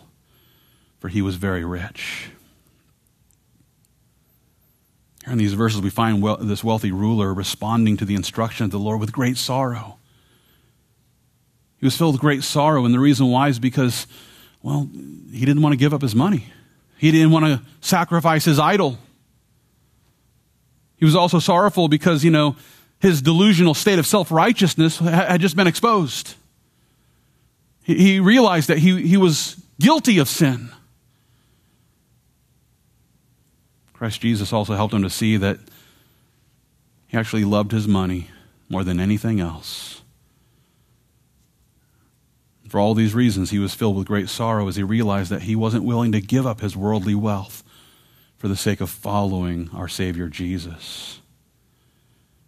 [1.00, 2.30] for he was very rich.
[5.24, 8.80] Here in these verses, we find this wealthy ruler responding to the instruction of the
[8.80, 9.98] Lord with great sorrow.
[11.78, 14.08] He was filled with great sorrow, and the reason why is because,
[14.62, 14.90] well,
[15.32, 16.46] he didn't want to give up his money.
[16.98, 18.98] He didn't want to sacrifice his idol.
[20.98, 22.56] He was also sorrowful because, you know,
[23.00, 26.36] his delusional state of self righteousness had just been exposed.
[27.84, 30.70] He realized that he, he was guilty of sin.
[34.02, 35.60] Christ Jesus also helped him to see that
[37.08, 38.32] he actually loved his money
[38.68, 40.02] more than anything else.
[42.68, 45.56] For all these reasons, he was filled with great sorrow as he realized that he
[45.56, 47.64] wasn't willing to give up his worldly wealth
[48.38, 51.21] for the sake of following our Savior Jesus.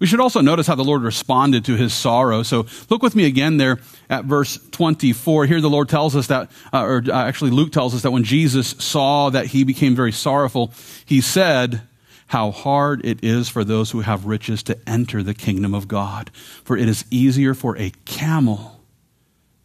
[0.04, 2.44] We should also notice how the Lord responded to his sorrow.
[2.44, 5.46] So look with me again there at verse 24.
[5.46, 8.26] Here the Lord tells us that, uh, or uh, actually Luke tells us that when
[8.26, 10.74] Jesus saw that he became very sorrowful,
[11.06, 11.84] he said,
[12.28, 16.32] how hard it is for those who have riches to enter the kingdom of God.
[16.66, 18.82] For it is easier for a camel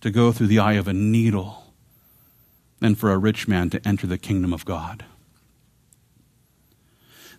[0.03, 1.64] to go through the eye of a needle
[2.79, 5.05] than for a rich man to enter the kingdom of God.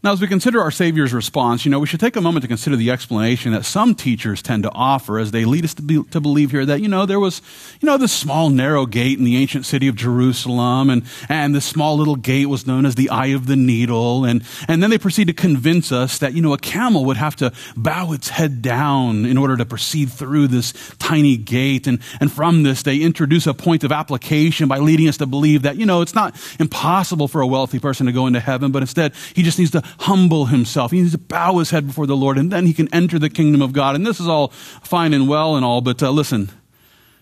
[0.01, 2.47] Now, as we consider our Savior's response, you know, we should take a moment to
[2.47, 6.01] consider the explanation that some teachers tend to offer as they lead us to, be,
[6.05, 7.41] to believe here that, you know, there was,
[7.81, 11.65] you know, this small narrow gate in the ancient city of Jerusalem, and, and this
[11.65, 14.23] small little gate was known as the eye of the needle.
[14.23, 17.35] And, and then they proceed to convince us that, you know, a camel would have
[17.37, 21.87] to bow its head down in order to proceed through this tiny gate.
[21.87, 25.63] And, and from this, they introduce a point of application by leading us to believe
[25.63, 28.81] that, you know, it's not impossible for a wealthy person to go into heaven, but
[28.81, 30.91] instead, he just needs to humble himself.
[30.91, 33.29] He needs to bow his head before the Lord, and then he can enter the
[33.29, 33.95] kingdom of God.
[33.95, 36.49] And this is all fine and well and all, but uh, listen,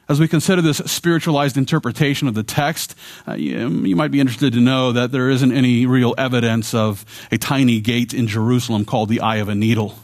[0.09, 2.95] as we consider this spiritualized interpretation of the text,
[3.27, 7.03] uh, you, you, might be interested to know that there isn't any real evidence of
[7.31, 9.97] a tiny gate in Jerusalem called the Eye of a Needle.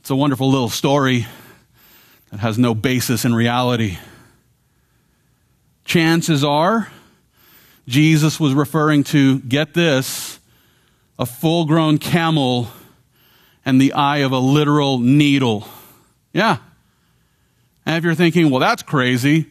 [0.00, 1.26] It's a wonderful little story
[2.30, 3.98] that has no basis in reality.
[5.84, 6.88] Chances are
[7.86, 10.40] Jesus was referring to, get this,
[11.18, 12.68] a full grown camel
[13.64, 15.66] and the eye of a literal needle.
[16.32, 16.58] Yeah.
[17.86, 19.46] And if you're thinking, well, that's crazy,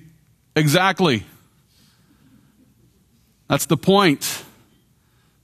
[0.55, 1.23] exactly.
[3.47, 4.43] That's the point.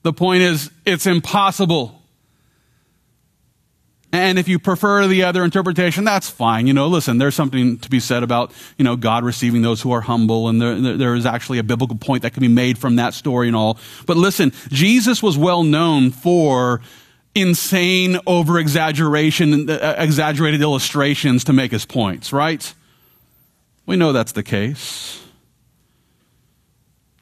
[0.04, 1.99] The point is, it's impossible.
[4.12, 6.66] And if you prefer the other interpretation, that's fine.
[6.66, 9.92] You know, listen, there's something to be said about, you know, God receiving those who
[9.92, 12.96] are humble, and there, there is actually a biblical point that can be made from
[12.96, 13.78] that story and all.
[14.08, 16.82] But listen, Jesus was well known for
[17.36, 22.74] insane over exaggeration, uh, exaggerated illustrations to make his points, right?
[23.86, 25.24] We know that's the case.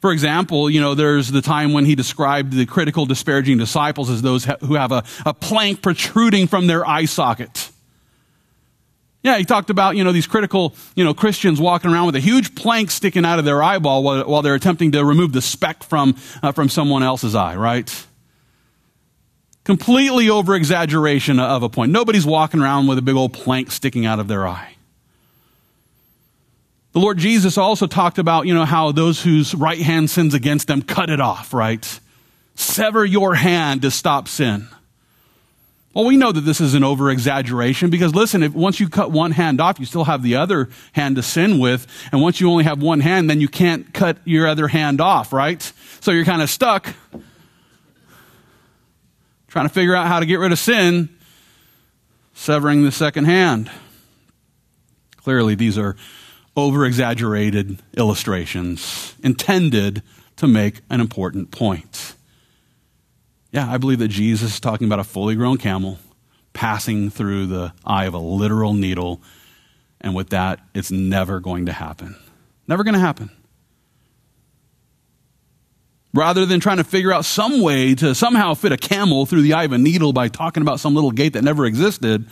[0.00, 4.22] For example, you know, there's the time when he described the critical, disparaging disciples as
[4.22, 7.70] those who have a, a plank protruding from their eye socket.
[9.24, 12.20] Yeah, he talked about, you know, these critical, you know, Christians walking around with a
[12.20, 15.82] huge plank sticking out of their eyeball while, while they're attempting to remove the speck
[15.82, 18.06] from, uh, from someone else's eye, right?
[19.64, 21.90] Completely over exaggeration of a point.
[21.90, 24.77] Nobody's walking around with a big old plank sticking out of their eye.
[26.98, 30.66] The Lord Jesus also talked about, you know, how those whose right hand sins against
[30.66, 32.00] them, cut it off, right?
[32.56, 34.66] Sever your hand to stop sin.
[35.94, 39.12] Well, we know that this is an over exaggeration because listen, if once you cut
[39.12, 41.86] one hand off, you still have the other hand to sin with.
[42.10, 45.32] And once you only have one hand, then you can't cut your other hand off,
[45.32, 45.62] right?
[46.00, 46.92] So you're kind of stuck
[49.46, 51.10] trying to figure out how to get rid of sin,
[52.34, 53.70] severing the second hand.
[55.18, 55.94] Clearly, these are
[56.58, 60.02] over exaggerated illustrations intended
[60.36, 62.14] to make an important point.
[63.52, 65.98] Yeah, I believe that Jesus is talking about a fully grown camel
[66.52, 69.22] passing through the eye of a literal needle,
[70.00, 72.16] and with that, it's never going to happen.
[72.66, 73.30] Never going to happen.
[76.12, 79.52] Rather than trying to figure out some way to somehow fit a camel through the
[79.52, 82.26] eye of a needle by talking about some little gate that never existed,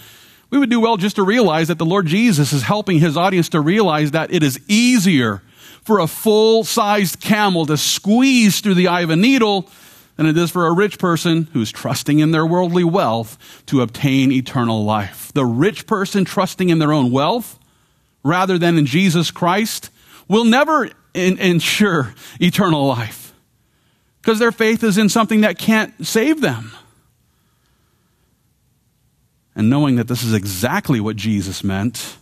[0.50, 3.48] we would do well just to realize that the Lord Jesus is helping his audience
[3.50, 5.42] to realize that it is easier
[5.82, 9.68] for a full sized camel to squeeze through the eye of a needle
[10.16, 14.32] than it is for a rich person who's trusting in their worldly wealth to obtain
[14.32, 15.30] eternal life.
[15.34, 17.58] The rich person trusting in their own wealth
[18.24, 19.90] rather than in Jesus Christ
[20.26, 23.32] will never in- ensure eternal life
[24.20, 26.72] because their faith is in something that can't save them
[29.56, 32.18] and knowing that this is exactly what Jesus meant,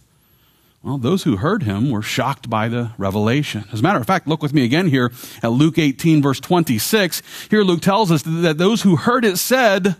[0.84, 3.64] well, those who heard him were shocked by the revelation.
[3.72, 5.10] As a matter of fact, look with me again here
[5.42, 7.22] at Luke 18, verse 26.
[7.50, 9.96] Here Luke tells us that those who heard it said,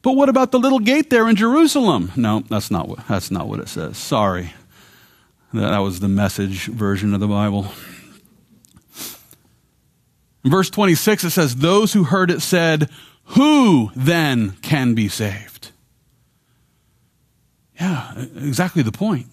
[0.00, 2.12] But what about the little gate there in Jerusalem?
[2.16, 3.98] No, that's not what, that's not what it says.
[3.98, 4.54] Sorry.
[5.52, 7.66] That was the message version of the Bible.
[10.44, 12.88] In verse 26, it says, Those who heard it said,
[13.24, 15.71] Who then can be saved?
[17.82, 19.26] Yeah, exactly the point.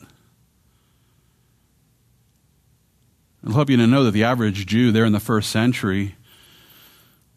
[3.46, 6.16] I'll help you to know that the average Jew there in the first century,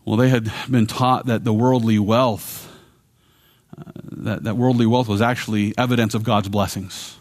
[0.06, 2.74] well, they had been taught that the worldly wealth,
[3.76, 7.18] uh, that, that worldly wealth was actually evidence of God's blessings.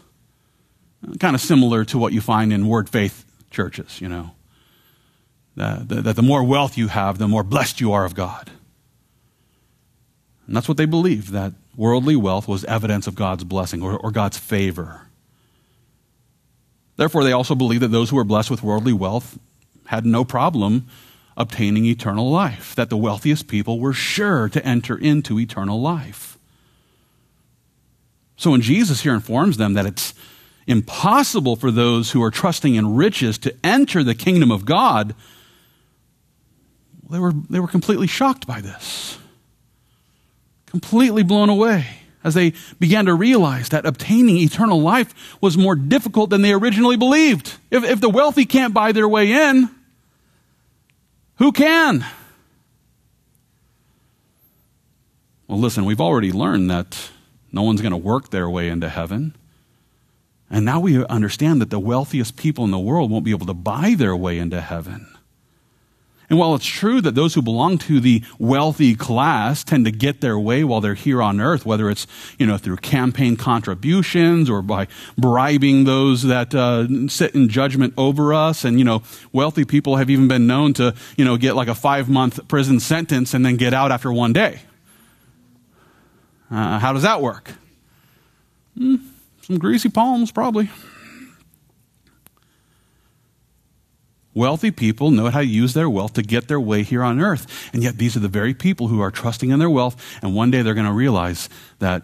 [1.20, 4.30] Kind of similar to what you find in word faith churches, you know.
[5.56, 8.50] That, that, that the more wealth you have, the more blessed you are of God.
[10.46, 14.10] And that's what they believed, that worldly wealth was evidence of God's blessing or, or
[14.10, 15.02] God's favor.
[16.96, 19.38] Therefore, they also believed that those who were blessed with worldly wealth
[19.86, 20.86] had no problem
[21.36, 26.36] obtaining eternal life, that the wealthiest people were sure to enter into eternal life.
[28.36, 30.14] So when Jesus here informs them that it's
[30.66, 35.14] impossible for those who are trusting in riches to enter the kingdom of God,
[37.10, 39.18] they were, they were completely shocked by this
[40.72, 41.84] completely blown away
[42.24, 46.96] as they began to realize that obtaining eternal life was more difficult than they originally
[46.96, 47.58] believed.
[47.70, 49.68] If, if the wealthy can't buy their way in,
[51.36, 52.06] who can?
[55.46, 57.10] Well, listen, we've already learned that
[57.52, 59.36] no one's going to work their way into heaven.
[60.48, 63.54] And now we understand that the wealthiest people in the world won't be able to
[63.54, 65.11] buy their way into heaven.
[66.32, 70.22] And while it's true that those who belong to the wealthy class tend to get
[70.22, 72.06] their way while they're here on earth, whether it's,
[72.38, 78.32] you know, through campaign contributions or by bribing those that uh, sit in judgment over
[78.32, 78.64] us.
[78.64, 79.02] And, you know,
[79.34, 82.80] wealthy people have even been known to, you know, get like a five month prison
[82.80, 84.62] sentence and then get out after one day.
[86.50, 87.52] Uh, how does that work?
[88.78, 88.96] Hmm,
[89.42, 90.70] some greasy palms, probably.
[94.34, 97.70] Wealthy people know how to use their wealth to get their way here on earth.
[97.72, 100.50] And yet, these are the very people who are trusting in their wealth, and one
[100.50, 101.48] day they're going to realize
[101.80, 102.02] that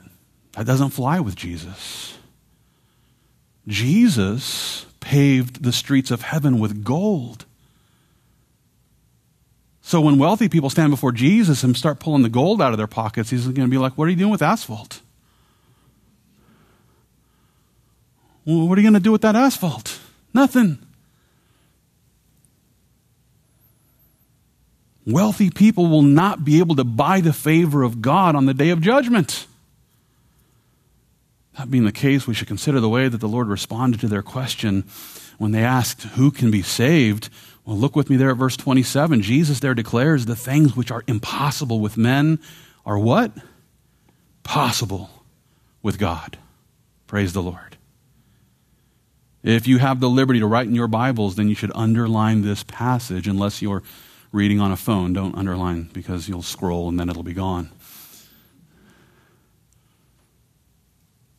[0.53, 2.19] that doesn't fly with Jesus.
[3.67, 7.45] Jesus paved the streets of heaven with gold.
[9.81, 12.87] So when wealthy people stand before Jesus and start pulling the gold out of their
[12.87, 15.01] pockets, he's going to be like, What are you doing with asphalt?
[18.45, 19.99] What are you going to do with that asphalt?
[20.35, 20.79] Nothing.
[25.09, 28.69] Wealthy people will not be able to buy the favor of God on the day
[28.69, 29.47] of judgment.
[31.57, 34.21] That being the case, we should consider the way that the Lord responded to their
[34.21, 34.85] question
[35.39, 37.31] when they asked, Who can be saved?
[37.65, 39.23] Well, look with me there at verse 27.
[39.23, 42.39] Jesus there declares the things which are impossible with men
[42.85, 43.33] are what?
[44.43, 45.09] Possible
[45.83, 46.37] with God.
[47.07, 47.79] Praise the Lord.
[49.43, 52.63] If you have the liberty to write in your Bibles, then you should underline this
[52.63, 53.83] passage unless you're
[54.33, 55.13] reading on a phone.
[55.13, 57.71] Don't underline because you'll scroll and then it'll be gone.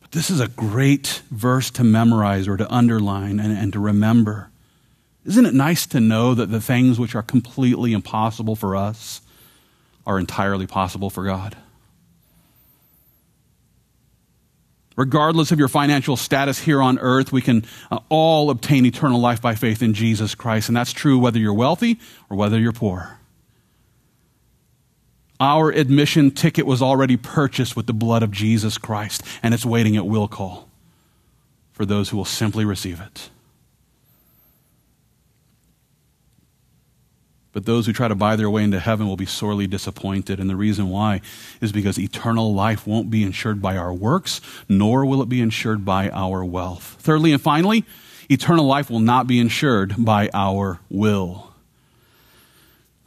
[0.00, 4.50] But this is a great verse to memorize or to underline and, and to remember.
[5.24, 9.20] Isn't it nice to know that the things which are completely impossible for us
[10.06, 11.56] are entirely possible for God?
[15.00, 19.40] Regardless of your financial status here on earth, we can uh, all obtain eternal life
[19.40, 20.68] by faith in Jesus Christ.
[20.68, 21.98] And that's true whether you're wealthy
[22.28, 23.18] or whether you're poor.
[25.40, 29.96] Our admission ticket was already purchased with the blood of Jesus Christ, and it's waiting
[29.96, 30.68] at will call
[31.72, 33.30] for those who will simply receive it.
[37.52, 40.38] But those who try to buy their way into heaven will be sorely disappointed.
[40.38, 41.20] And the reason why
[41.60, 45.84] is because eternal life won't be insured by our works, nor will it be insured
[45.84, 46.96] by our wealth.
[47.00, 47.84] Thirdly and finally,
[48.28, 51.50] eternal life will not be insured by our will.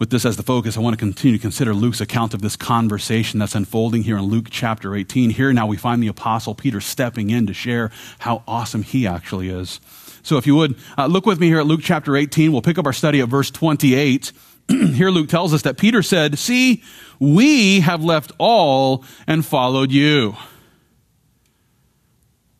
[0.03, 2.57] With this as the focus, I want to continue to consider Luke's account of this
[2.57, 5.29] conversation that's unfolding here in Luke chapter 18.
[5.29, 7.89] Here now we find the Apostle Peter stepping in to share
[8.19, 9.79] how awesome he actually is.
[10.23, 12.51] So if you would, uh, look with me here at Luke chapter 18.
[12.51, 14.31] We'll pick up our study at verse 28.
[14.69, 16.81] here Luke tells us that Peter said, See,
[17.19, 20.35] we have left all and followed you.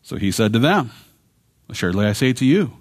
[0.02, 0.92] So he said to them,
[1.70, 2.74] Assuredly I say to you,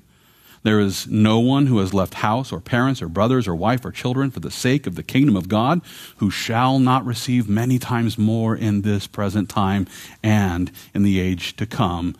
[0.64, 3.90] there is no one who has left house or parents or brothers or wife or
[3.90, 5.80] children for the sake of the kingdom of God
[6.16, 9.86] who shall not receive many times more in this present time
[10.22, 12.16] and in the age to come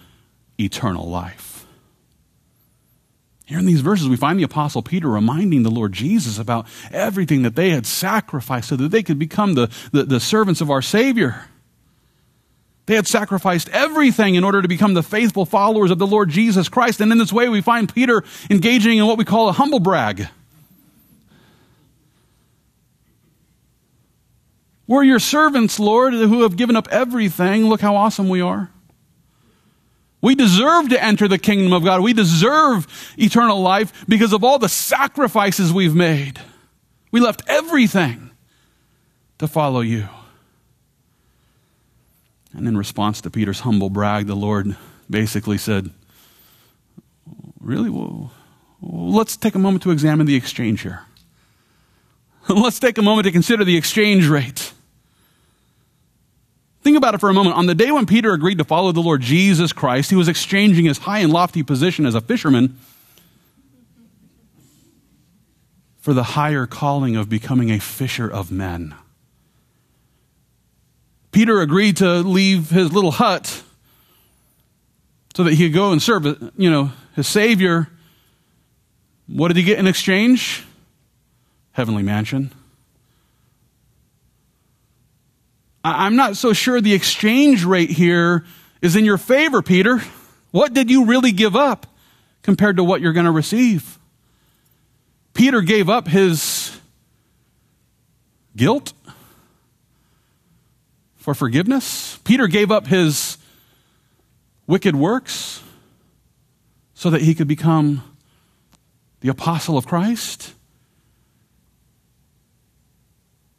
[0.59, 1.52] eternal life.
[3.53, 7.43] Here in these verses, we find the Apostle Peter reminding the Lord Jesus about everything
[7.43, 10.81] that they had sacrificed so that they could become the, the, the, servants of our
[10.81, 11.45] Savior.
[12.87, 16.71] They had sacrificed everything in order to become the faithful followers of the Lord Jesus
[16.71, 17.03] Christ.
[17.03, 20.29] And in this way, we find Peter engaging in what we call a humble brag.
[24.87, 27.67] We're your servants, Lord, who have given up everything.
[27.67, 28.72] Look how awesome we are.
[30.23, 32.01] We deserve to enter the kingdom of God.
[32.01, 32.87] We deserve
[33.19, 36.41] eternal life because of all the sacrifices we've made.
[37.11, 38.31] We left everything
[39.39, 40.09] to follow you.
[42.55, 44.77] And in response to Peter's humble brag, the Lord
[45.11, 45.91] basically said,
[47.61, 47.91] Really?
[47.91, 48.33] Well,
[48.81, 51.03] let's take a moment to examine the exchange here.
[52.49, 54.73] let's take a moment to consider the exchange rate.
[56.83, 57.57] Think about it for a moment.
[57.57, 60.85] On the day when Peter agreed to follow the Lord Jesus Christ, he was exchanging
[60.85, 62.77] his high and lofty position as a fisherman
[66.01, 68.97] for the higher calling of becoming a fisher of men.
[71.31, 73.63] Peter agreed to leave his little hut
[75.37, 76.27] so that he could go and serve,
[76.57, 77.89] you know, his Savior.
[79.29, 80.65] What did he get in exchange?
[81.71, 82.51] Heavenly mansion.
[85.85, 88.45] I'm not so sure the exchange rate here
[88.81, 90.01] is in your favor, Peter.
[90.51, 91.87] What did you really give up
[92.43, 93.99] compared to what you're going to receive?
[95.35, 96.79] Peter gave up his
[98.55, 98.93] guilt
[101.17, 102.19] for forgiveness.
[102.25, 103.39] Peter gave up his
[104.67, 105.63] wicked works
[106.95, 108.03] so that he could become
[109.21, 110.55] the apostle of Christ.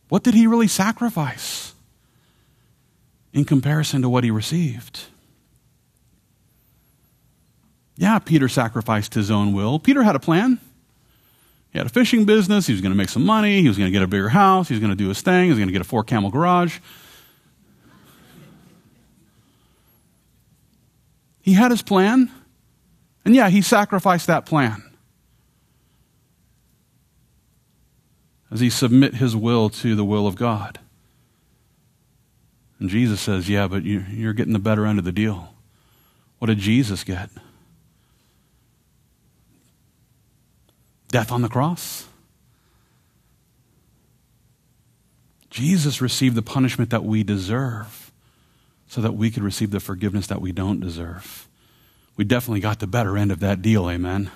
[0.09, 1.72] What did he really sacrifice?
[3.33, 5.05] In comparison to what he received.
[7.95, 9.79] Yeah, Peter sacrificed his own will.
[9.79, 10.59] Peter had a plan.
[11.71, 12.67] He had a fishing business.
[12.67, 13.61] He was going to make some money.
[13.61, 14.67] He was going to get a bigger house.
[14.67, 15.45] He was going to do his thing.
[15.45, 16.79] He was going to get a four camel garage.
[21.41, 22.31] He had his plan.
[23.25, 24.83] And yeah, he sacrificed that plan.
[28.51, 30.79] As he submit his will to the will of God.
[32.83, 35.53] And Jesus says, Yeah, but you're getting the better end of the deal.
[36.39, 37.29] What did Jesus get?
[41.07, 42.07] Death on the cross.
[45.49, 48.11] Jesus received the punishment that we deserve
[48.87, 51.47] so that we could receive the forgiveness that we don't deserve.
[52.17, 54.29] we definitely got the better end of that deal, amen.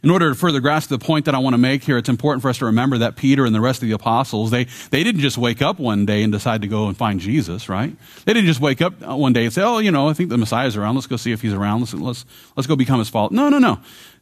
[0.00, 2.40] In order to further grasp the point that I want to make here, it's important
[2.42, 5.20] for us to remember that Peter and the rest of the apostles, they, they didn't
[5.22, 7.96] just wake up one day and decide to go and find Jesus, right?
[8.24, 10.38] They didn't just wake up one day and say, oh, you know, I think the
[10.38, 10.94] Messiah's around.
[10.94, 11.80] Let's go see if he's around.
[11.80, 12.24] Let's, let's,
[12.56, 13.30] let's go become his follower.
[13.32, 13.80] No, no, no.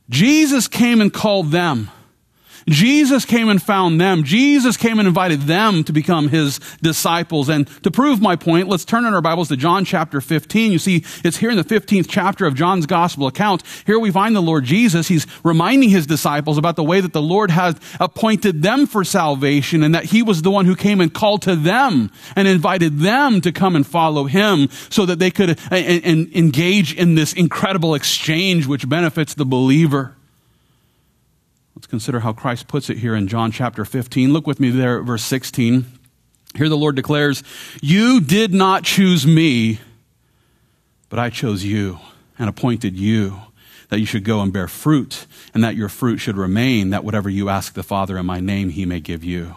[0.09, 1.91] Jesus came and called them.
[2.69, 4.25] Jesus came and found them.
[4.25, 7.49] Jesus came and invited them to become his disciples.
[7.49, 10.73] And to prove my point, let's turn in our Bibles to John chapter 15.
[10.73, 13.63] You see, it's here in the 15th chapter of John's gospel account.
[13.87, 15.07] Here we find the Lord Jesus.
[15.07, 19.85] He's reminding his disciples about the way that the Lord has appointed them for salvation
[19.85, 23.41] and that he was the one who came and called to them and invited them
[23.43, 28.67] to come and follow him so that they could uh, engage in this incredible exchange
[28.67, 30.16] which benefits the believer.
[31.77, 34.33] Let's consider how Christ puts it here in John chapter 15.
[34.33, 35.85] Look with me there verse 16.
[36.55, 37.43] Here the Lord declares,
[37.83, 39.81] You did not choose me,
[41.11, 41.99] but I chose you
[42.39, 43.43] and appointed you
[43.91, 47.29] that you should go and bear fruit, and that your fruit should remain, that whatever
[47.29, 49.55] you ask the Father in my name, he may give you.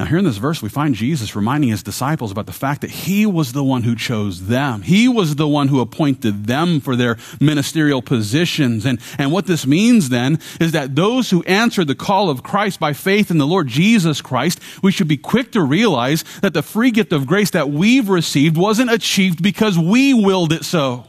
[0.00, 2.88] Now, here in this verse, we find Jesus reminding his disciples about the fact that
[2.88, 4.80] he was the one who chose them.
[4.80, 8.86] He was the one who appointed them for their ministerial positions.
[8.86, 12.80] And, and what this means then is that those who answer the call of Christ
[12.80, 16.62] by faith in the Lord Jesus Christ, we should be quick to realize that the
[16.62, 21.04] free gift of grace that we've received wasn't achieved because we willed it so.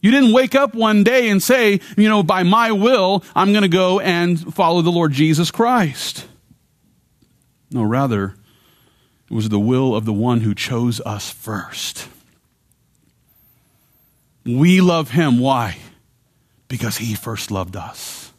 [0.00, 3.62] You didn't wake up one day and say, you know, by my will, I'm going
[3.62, 6.28] to go and follow the Lord Jesus Christ.
[7.74, 8.36] No, rather,
[9.28, 12.06] it was the will of the one who chose us first.
[14.46, 15.40] We love him.
[15.40, 15.78] Why?
[16.68, 18.32] Because he first loved us.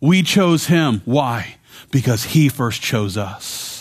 [0.00, 1.02] We chose him.
[1.04, 1.56] Why?
[1.90, 3.75] Because he first chose us.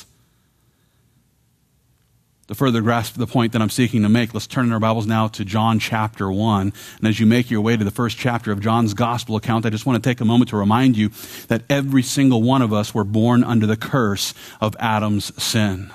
[2.48, 5.08] To further grasp the point that I'm seeking to make, let's turn in our Bibles
[5.08, 6.74] now to John chapter 1.
[7.00, 9.72] And as you make your way to the first chapter of John's gospel account, I
[9.72, 11.10] just want to take a moment to remind you
[11.48, 15.92] that every single one of us were born under the curse of Adam's sin.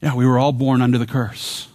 [0.00, 1.68] Yeah, we were all born under the curse.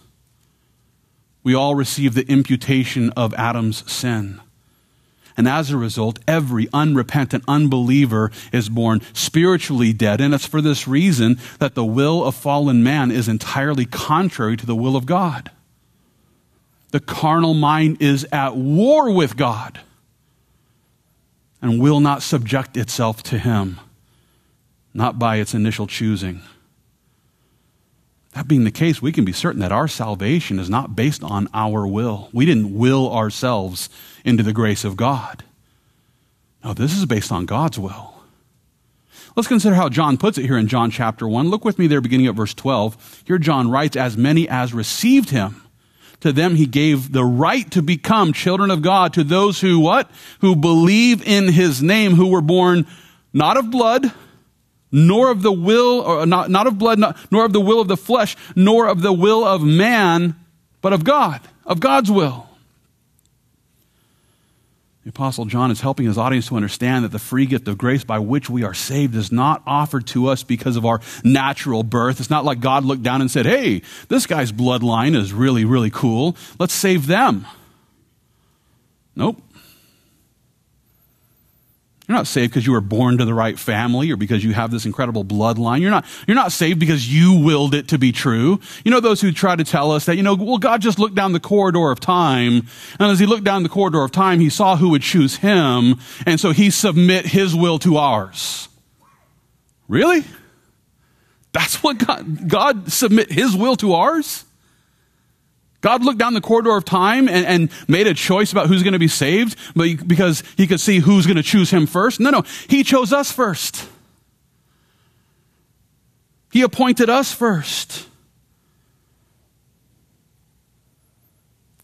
[1.44, 4.40] We all received the imputation of Adam's sin.
[5.36, 10.20] And as a result, every unrepentant unbeliever is born spiritually dead.
[10.20, 14.66] And it's for this reason that the will of fallen man is entirely contrary to
[14.66, 15.50] the will of God.
[16.90, 19.80] The carnal mind is at war with God
[21.62, 23.80] and will not subject itself to him,
[24.92, 26.42] not by its initial choosing.
[28.32, 31.48] That being the case, we can be certain that our salvation is not based on
[31.52, 32.30] our will.
[32.32, 33.90] We didn't will ourselves
[34.24, 35.44] into the grace of God.
[36.64, 38.14] No, this is based on God's will.
[39.36, 41.48] Let's consider how John puts it here in John chapter 1.
[41.48, 43.24] Look with me there, beginning at verse 12.
[43.26, 45.62] Here, John writes, As many as received him,
[46.20, 50.10] to them he gave the right to become children of God, to those who what?
[50.40, 52.86] Who believe in his name, who were born
[53.32, 54.12] not of blood,
[54.92, 57.88] nor of the will, or not, not of blood, not, nor of the will of
[57.88, 60.36] the flesh, nor of the will of man,
[60.82, 62.46] but of God, of God's will.
[65.04, 68.04] The Apostle John is helping his audience to understand that the free gift of grace
[68.04, 72.20] by which we are saved is not offered to us because of our natural birth.
[72.20, 75.90] It's not like God looked down and said, hey, this guy's bloodline is really, really
[75.90, 76.36] cool.
[76.60, 77.46] Let's save them.
[79.16, 79.42] Nope.
[82.08, 84.72] You're not saved because you were born to the right family or because you have
[84.72, 85.80] this incredible bloodline.
[85.80, 88.58] You're not, you're not saved because you willed it to be true.
[88.84, 91.14] You know, those who try to tell us that, you know, well, God just looked
[91.14, 92.66] down the corridor of time.
[92.98, 95.94] And as he looked down the corridor of time, he saw who would choose him.
[96.26, 98.68] And so he submit his will to ours.
[99.86, 100.24] Really?
[101.52, 104.44] That's what God, God submit his will to ours?
[105.82, 108.94] God looked down the corridor of time and, and made a choice about who's going
[108.94, 112.18] to be saved but because he could see who's going to choose him first.
[112.20, 112.44] No, no.
[112.68, 113.86] He chose us first.
[116.50, 118.06] He appointed us first.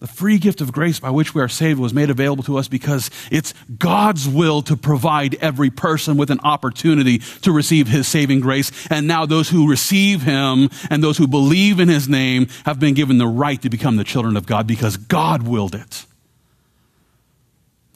[0.00, 2.68] The free gift of grace by which we are saved was made available to us
[2.68, 8.38] because it's God's will to provide every person with an opportunity to receive His saving
[8.40, 8.70] grace.
[8.90, 12.94] And now those who receive Him and those who believe in His name have been
[12.94, 16.06] given the right to become the children of God because God willed it.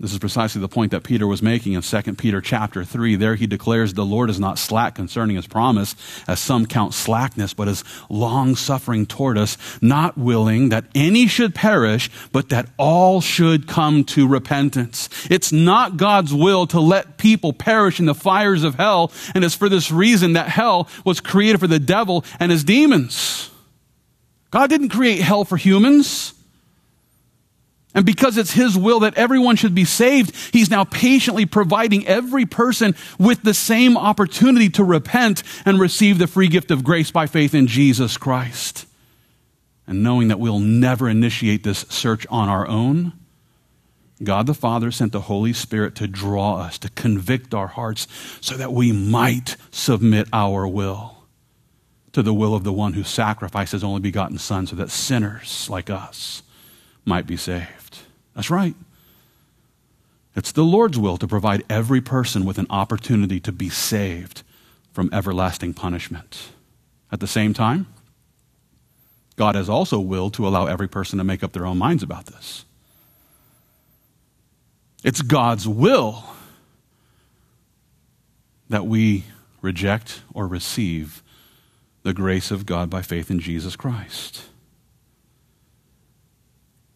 [0.02, 3.14] This is precisely the point that Peter was making in 2 Peter chapter 3.
[3.14, 5.94] There he declares the Lord is not slack concerning his promise,
[6.26, 11.54] as some count slackness, but is long suffering toward us, not willing that any should
[11.54, 15.08] perish, but that all should come to repentance.
[15.30, 19.54] It's not God's will to let people perish in the fires of hell, and it's
[19.54, 23.50] for this reason that hell was created for the devil and his demons.
[24.50, 26.34] God didn't create hell for humans.
[27.94, 32.46] And because it's His will that everyone should be saved, He's now patiently providing every
[32.46, 37.26] person with the same opportunity to repent and receive the free gift of grace by
[37.26, 38.86] faith in Jesus Christ.
[39.86, 43.12] And knowing that we'll never initiate this search on our own,
[44.22, 48.06] God the Father sent the Holy Spirit to draw us, to convict our hearts,
[48.40, 51.24] so that we might submit our will
[52.12, 55.68] to the will of the one who sacrificed his only begotten Son, so that sinners
[55.68, 56.42] like us
[57.04, 57.98] might be saved.
[58.34, 58.74] That's right.
[60.34, 64.42] It's the Lord's will to provide every person with an opportunity to be saved
[64.92, 66.50] from everlasting punishment.
[67.10, 67.86] At the same time,
[69.36, 72.26] God has also willed to allow every person to make up their own minds about
[72.26, 72.64] this.
[75.04, 76.24] It's God's will
[78.68, 79.24] that we
[79.60, 81.22] reject or receive
[82.02, 84.44] the grace of God by faith in Jesus Christ.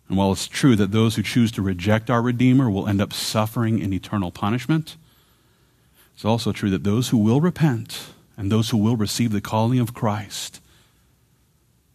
[0.08, 3.12] And while it's true that those who choose to reject our Redeemer will end up
[3.12, 4.96] suffering in eternal punishment,
[6.14, 9.80] it's also true that those who will repent and those who will receive the calling
[9.80, 10.60] of Christ,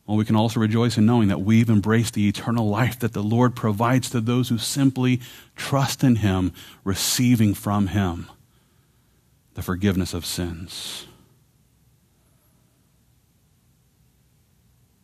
[0.06, 3.24] well, we can also rejoice in knowing that we've embraced the eternal life that the
[3.24, 5.22] Lord provides to those who simply
[5.56, 6.52] trust in Him,
[6.84, 8.28] receiving from Him
[9.54, 11.06] the forgiveness of sins.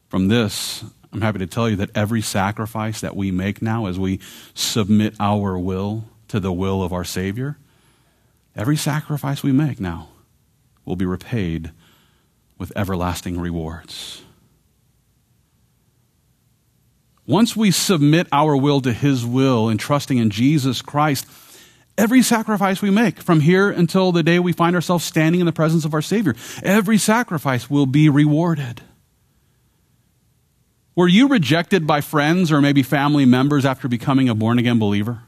[0.10, 3.98] From this, I'm happy to tell you that every sacrifice that we make now as
[3.98, 4.20] we
[4.54, 7.58] submit our will to the will of our Savior,
[8.56, 10.10] every sacrifice we make now
[10.86, 11.72] will be repaid
[12.58, 14.24] with everlasting rewards.
[17.26, 21.28] Once we submit our will to His will and trusting in Jesus Christ,
[21.98, 25.52] every sacrifice we make from here until the day we find ourselves standing in the
[25.52, 28.82] presence of our Savior, every sacrifice will be rewarded.
[30.98, 35.22] Were you rejected by friends or maybe family members after becoming a born again believer?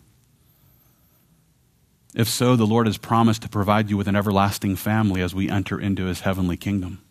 [2.16, 5.48] If so, the Lord has promised to provide you with an everlasting family as we
[5.48, 7.04] enter into his heavenly kingdom.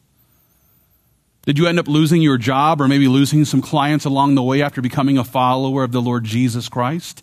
[1.47, 4.61] Did you end up losing your job or maybe losing some clients along the way
[4.61, 7.23] after becoming a follower of the Lord Jesus Christ?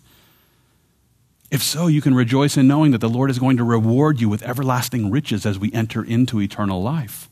[1.50, 4.30] If so, you can rejoice in knowing that the Lord is going to reward you
[4.30, 7.28] with everlasting riches as we enter into eternal life.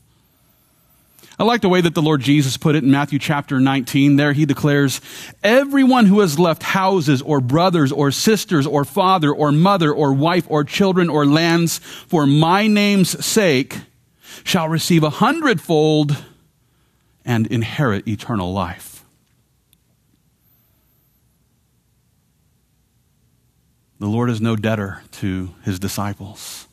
[1.37, 4.15] I like the way that the Lord Jesus put it in Matthew chapter 19.
[4.15, 5.01] There he declares,
[5.43, 10.45] Everyone who has left houses or brothers or sisters or father or mother or wife
[10.49, 13.77] or children or lands for my name's sake
[14.45, 16.23] shall receive a hundredfold
[17.25, 19.03] and inherit eternal life.
[23.99, 26.64] The Lord is no debtor to his disciples.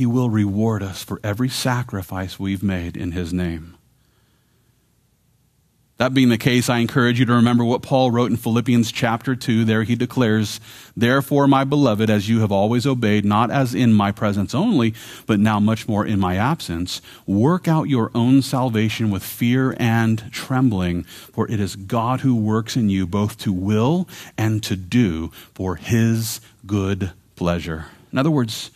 [0.00, 3.76] He will reward us for every sacrifice we've made in His name.
[5.98, 9.36] That being the case, I encourage you to remember what Paul wrote in Philippians chapter
[9.36, 9.66] 2.
[9.66, 10.58] There he declares,
[10.96, 14.94] Therefore, my beloved, as you have always obeyed, not as in my presence only,
[15.26, 20.32] but now much more in my absence, work out your own salvation with fear and
[20.32, 25.30] trembling, for it is God who works in you both to will and to do
[25.52, 27.88] for his good pleasure.
[28.10, 28.70] In other words,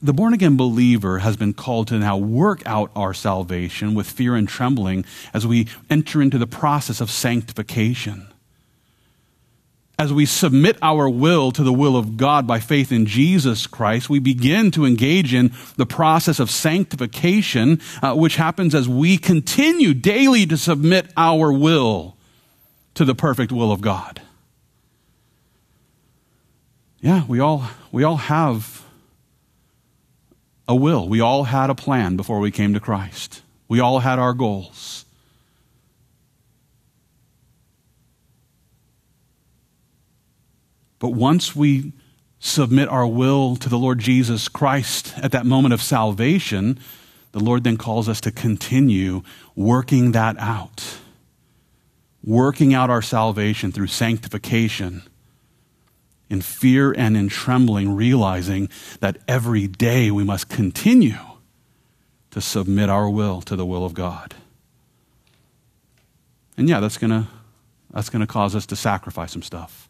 [0.00, 4.36] the born again believer has been called to now work out our salvation with fear
[4.36, 8.28] and trembling as we enter into the process of sanctification.
[9.98, 14.08] As we submit our will to the will of God by faith in Jesus Christ,
[14.08, 19.94] we begin to engage in the process of sanctification, uh, which happens as we continue
[19.94, 22.16] daily to submit our will
[22.94, 24.22] to the perfect will of God.
[27.00, 28.84] Yeah, we all, we all have
[30.68, 31.08] a will.
[31.08, 33.42] We all had a plan before we came to Christ.
[33.66, 35.06] We all had our goals.
[40.98, 41.92] But once we
[42.38, 46.78] submit our will to the Lord Jesus Christ at that moment of salvation,
[47.32, 49.22] the Lord then calls us to continue
[49.56, 50.98] working that out.
[52.22, 55.02] Working out our salvation through sanctification
[56.30, 58.68] in fear and in trembling, realizing
[59.00, 61.18] that every day we must continue
[62.30, 64.34] to submit our will to the will of God.
[66.56, 67.26] And yeah, that's going to
[67.90, 69.88] that's going to cause us to sacrifice some stuff.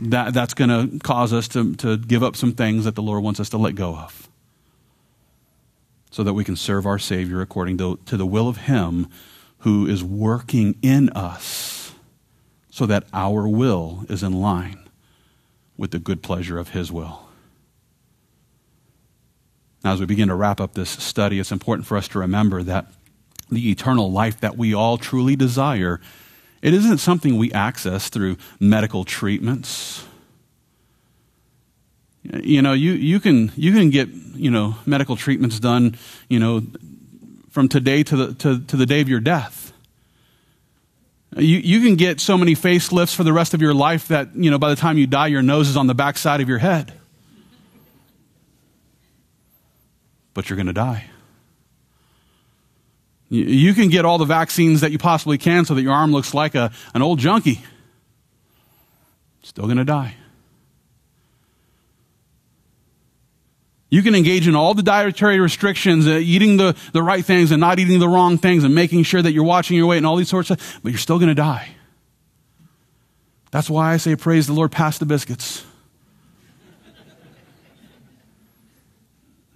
[0.00, 3.22] that, that's going to cause us to, to give up some things that the Lord
[3.22, 4.28] wants us to let go of
[6.10, 9.08] so that we can serve our Savior according to, to the will of Him
[9.58, 11.79] who is working in us
[12.70, 14.88] so that our will is in line
[15.76, 17.28] with the good pleasure of His will.
[19.82, 22.62] Now, as we begin to wrap up this study, it's important for us to remember
[22.62, 22.86] that
[23.50, 26.00] the eternal life that we all truly desire,
[26.62, 30.04] it isn't something we access through medical treatments.
[32.22, 35.96] You know, you, you, can, you can get, you know, medical treatments done,
[36.28, 36.62] you know,
[37.48, 39.69] from today to the, to, to the day of your death.
[41.36, 44.50] You, you can get so many facelifts for the rest of your life that, you
[44.50, 46.92] know, by the time you die, your nose is on the backside of your head.
[50.34, 51.04] But you're going to die.
[53.28, 56.10] You, you can get all the vaccines that you possibly can so that your arm
[56.12, 57.60] looks like a, an old junkie.
[59.42, 60.16] Still going to die.
[63.90, 67.60] You can engage in all the dietary restrictions, uh, eating the, the right things and
[67.60, 70.14] not eating the wrong things and making sure that you're watching your weight and all
[70.14, 71.70] these sorts of but you're still going to die.
[73.50, 75.64] That's why I say, praise the Lord, pass the biscuits.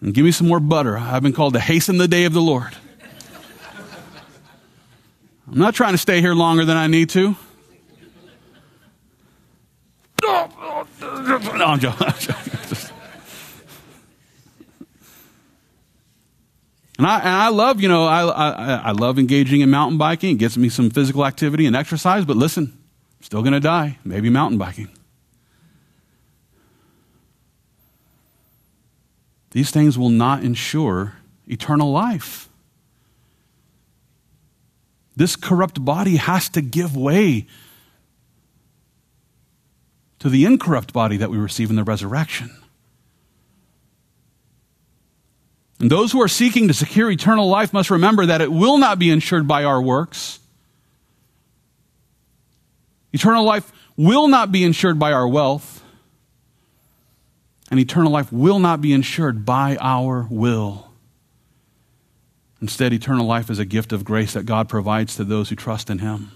[0.01, 0.99] and give me some more butter.
[0.99, 2.77] I've been called to hasten the day of the Lord.
[5.51, 7.37] I'm not trying to stay here longer than I need to.
[11.57, 12.44] No, I'm joking.
[16.99, 20.37] And I, and I love, you know, I, I, I love engaging in mountain biking.
[20.37, 22.73] It gets me some physical activity and exercise, but listen,
[23.19, 23.99] I'm still going to die.
[24.05, 24.89] Maybe mountain biking.
[29.51, 31.15] These things will not ensure
[31.47, 32.49] eternal life.
[35.17, 37.47] This corrupt body has to give way
[40.19, 42.51] to the incorrupt body that we receive in the resurrection.
[45.85, 48.99] And those who are seeking to secure eternal life must remember that it will not
[48.99, 50.39] be ensured by our works.
[53.13, 55.85] Eternal life will not be ensured by our wealth.
[57.71, 60.91] And eternal life will not be ensured by our will.
[62.63, 65.91] Instead, eternal life is a gift of grace that God provides to those who trust
[65.91, 66.31] in Him.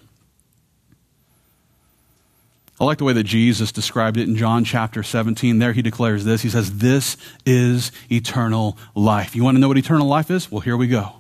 [2.81, 5.59] I like the way that Jesus described it in John chapter 17.
[5.59, 6.43] There he declares this.
[6.43, 9.35] He says, This is eternal life.
[9.35, 10.51] You want to know what eternal life is?
[10.51, 11.14] Well, here we go.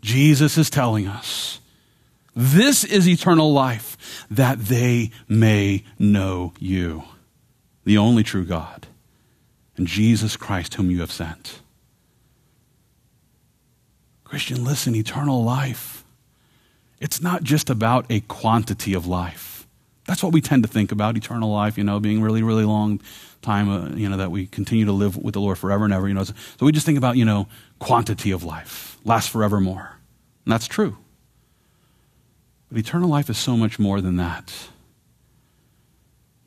[0.00, 1.60] Jesus is telling us,
[2.36, 7.02] This is eternal life, that they may know you,
[7.84, 8.86] the only true God,
[9.76, 11.60] and Jesus Christ, whom you have sent.
[14.22, 16.04] Christian, listen, eternal life.
[17.00, 19.55] It's not just about a quantity of life.
[20.06, 23.00] That's what we tend to think about eternal life, you know, being really, really long
[23.42, 26.06] time, uh, you know, that we continue to live with the Lord forever and ever,
[26.06, 26.24] you know.
[26.24, 27.48] So we just think about, you know,
[27.80, 29.96] quantity of life, last forevermore.
[30.44, 30.96] And that's true.
[32.70, 34.52] But eternal life is so much more than that.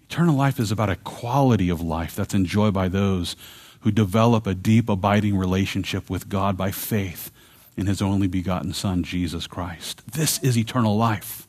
[0.03, 3.35] Eternal life is about a quality of life that's enjoyed by those
[3.81, 7.31] who develop a deep, abiding relationship with God by faith
[7.77, 10.01] in his only begotten Son, Jesus Christ.
[10.11, 11.47] This is eternal life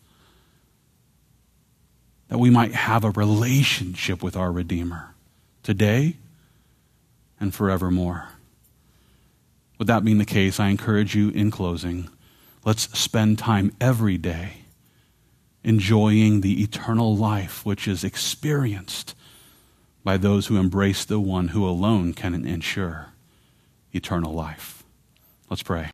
[2.30, 5.14] that we might have a relationship with our Redeemer
[5.64, 6.16] today
[7.40, 8.28] and forevermore.
[9.78, 12.08] With that being the case, I encourage you in closing,
[12.64, 14.58] let's spend time every day
[15.64, 19.14] enjoying the eternal life which is experienced
[20.04, 23.08] by those who embrace the one who alone can ensure
[23.92, 24.84] eternal life.
[25.50, 25.88] Let's pray.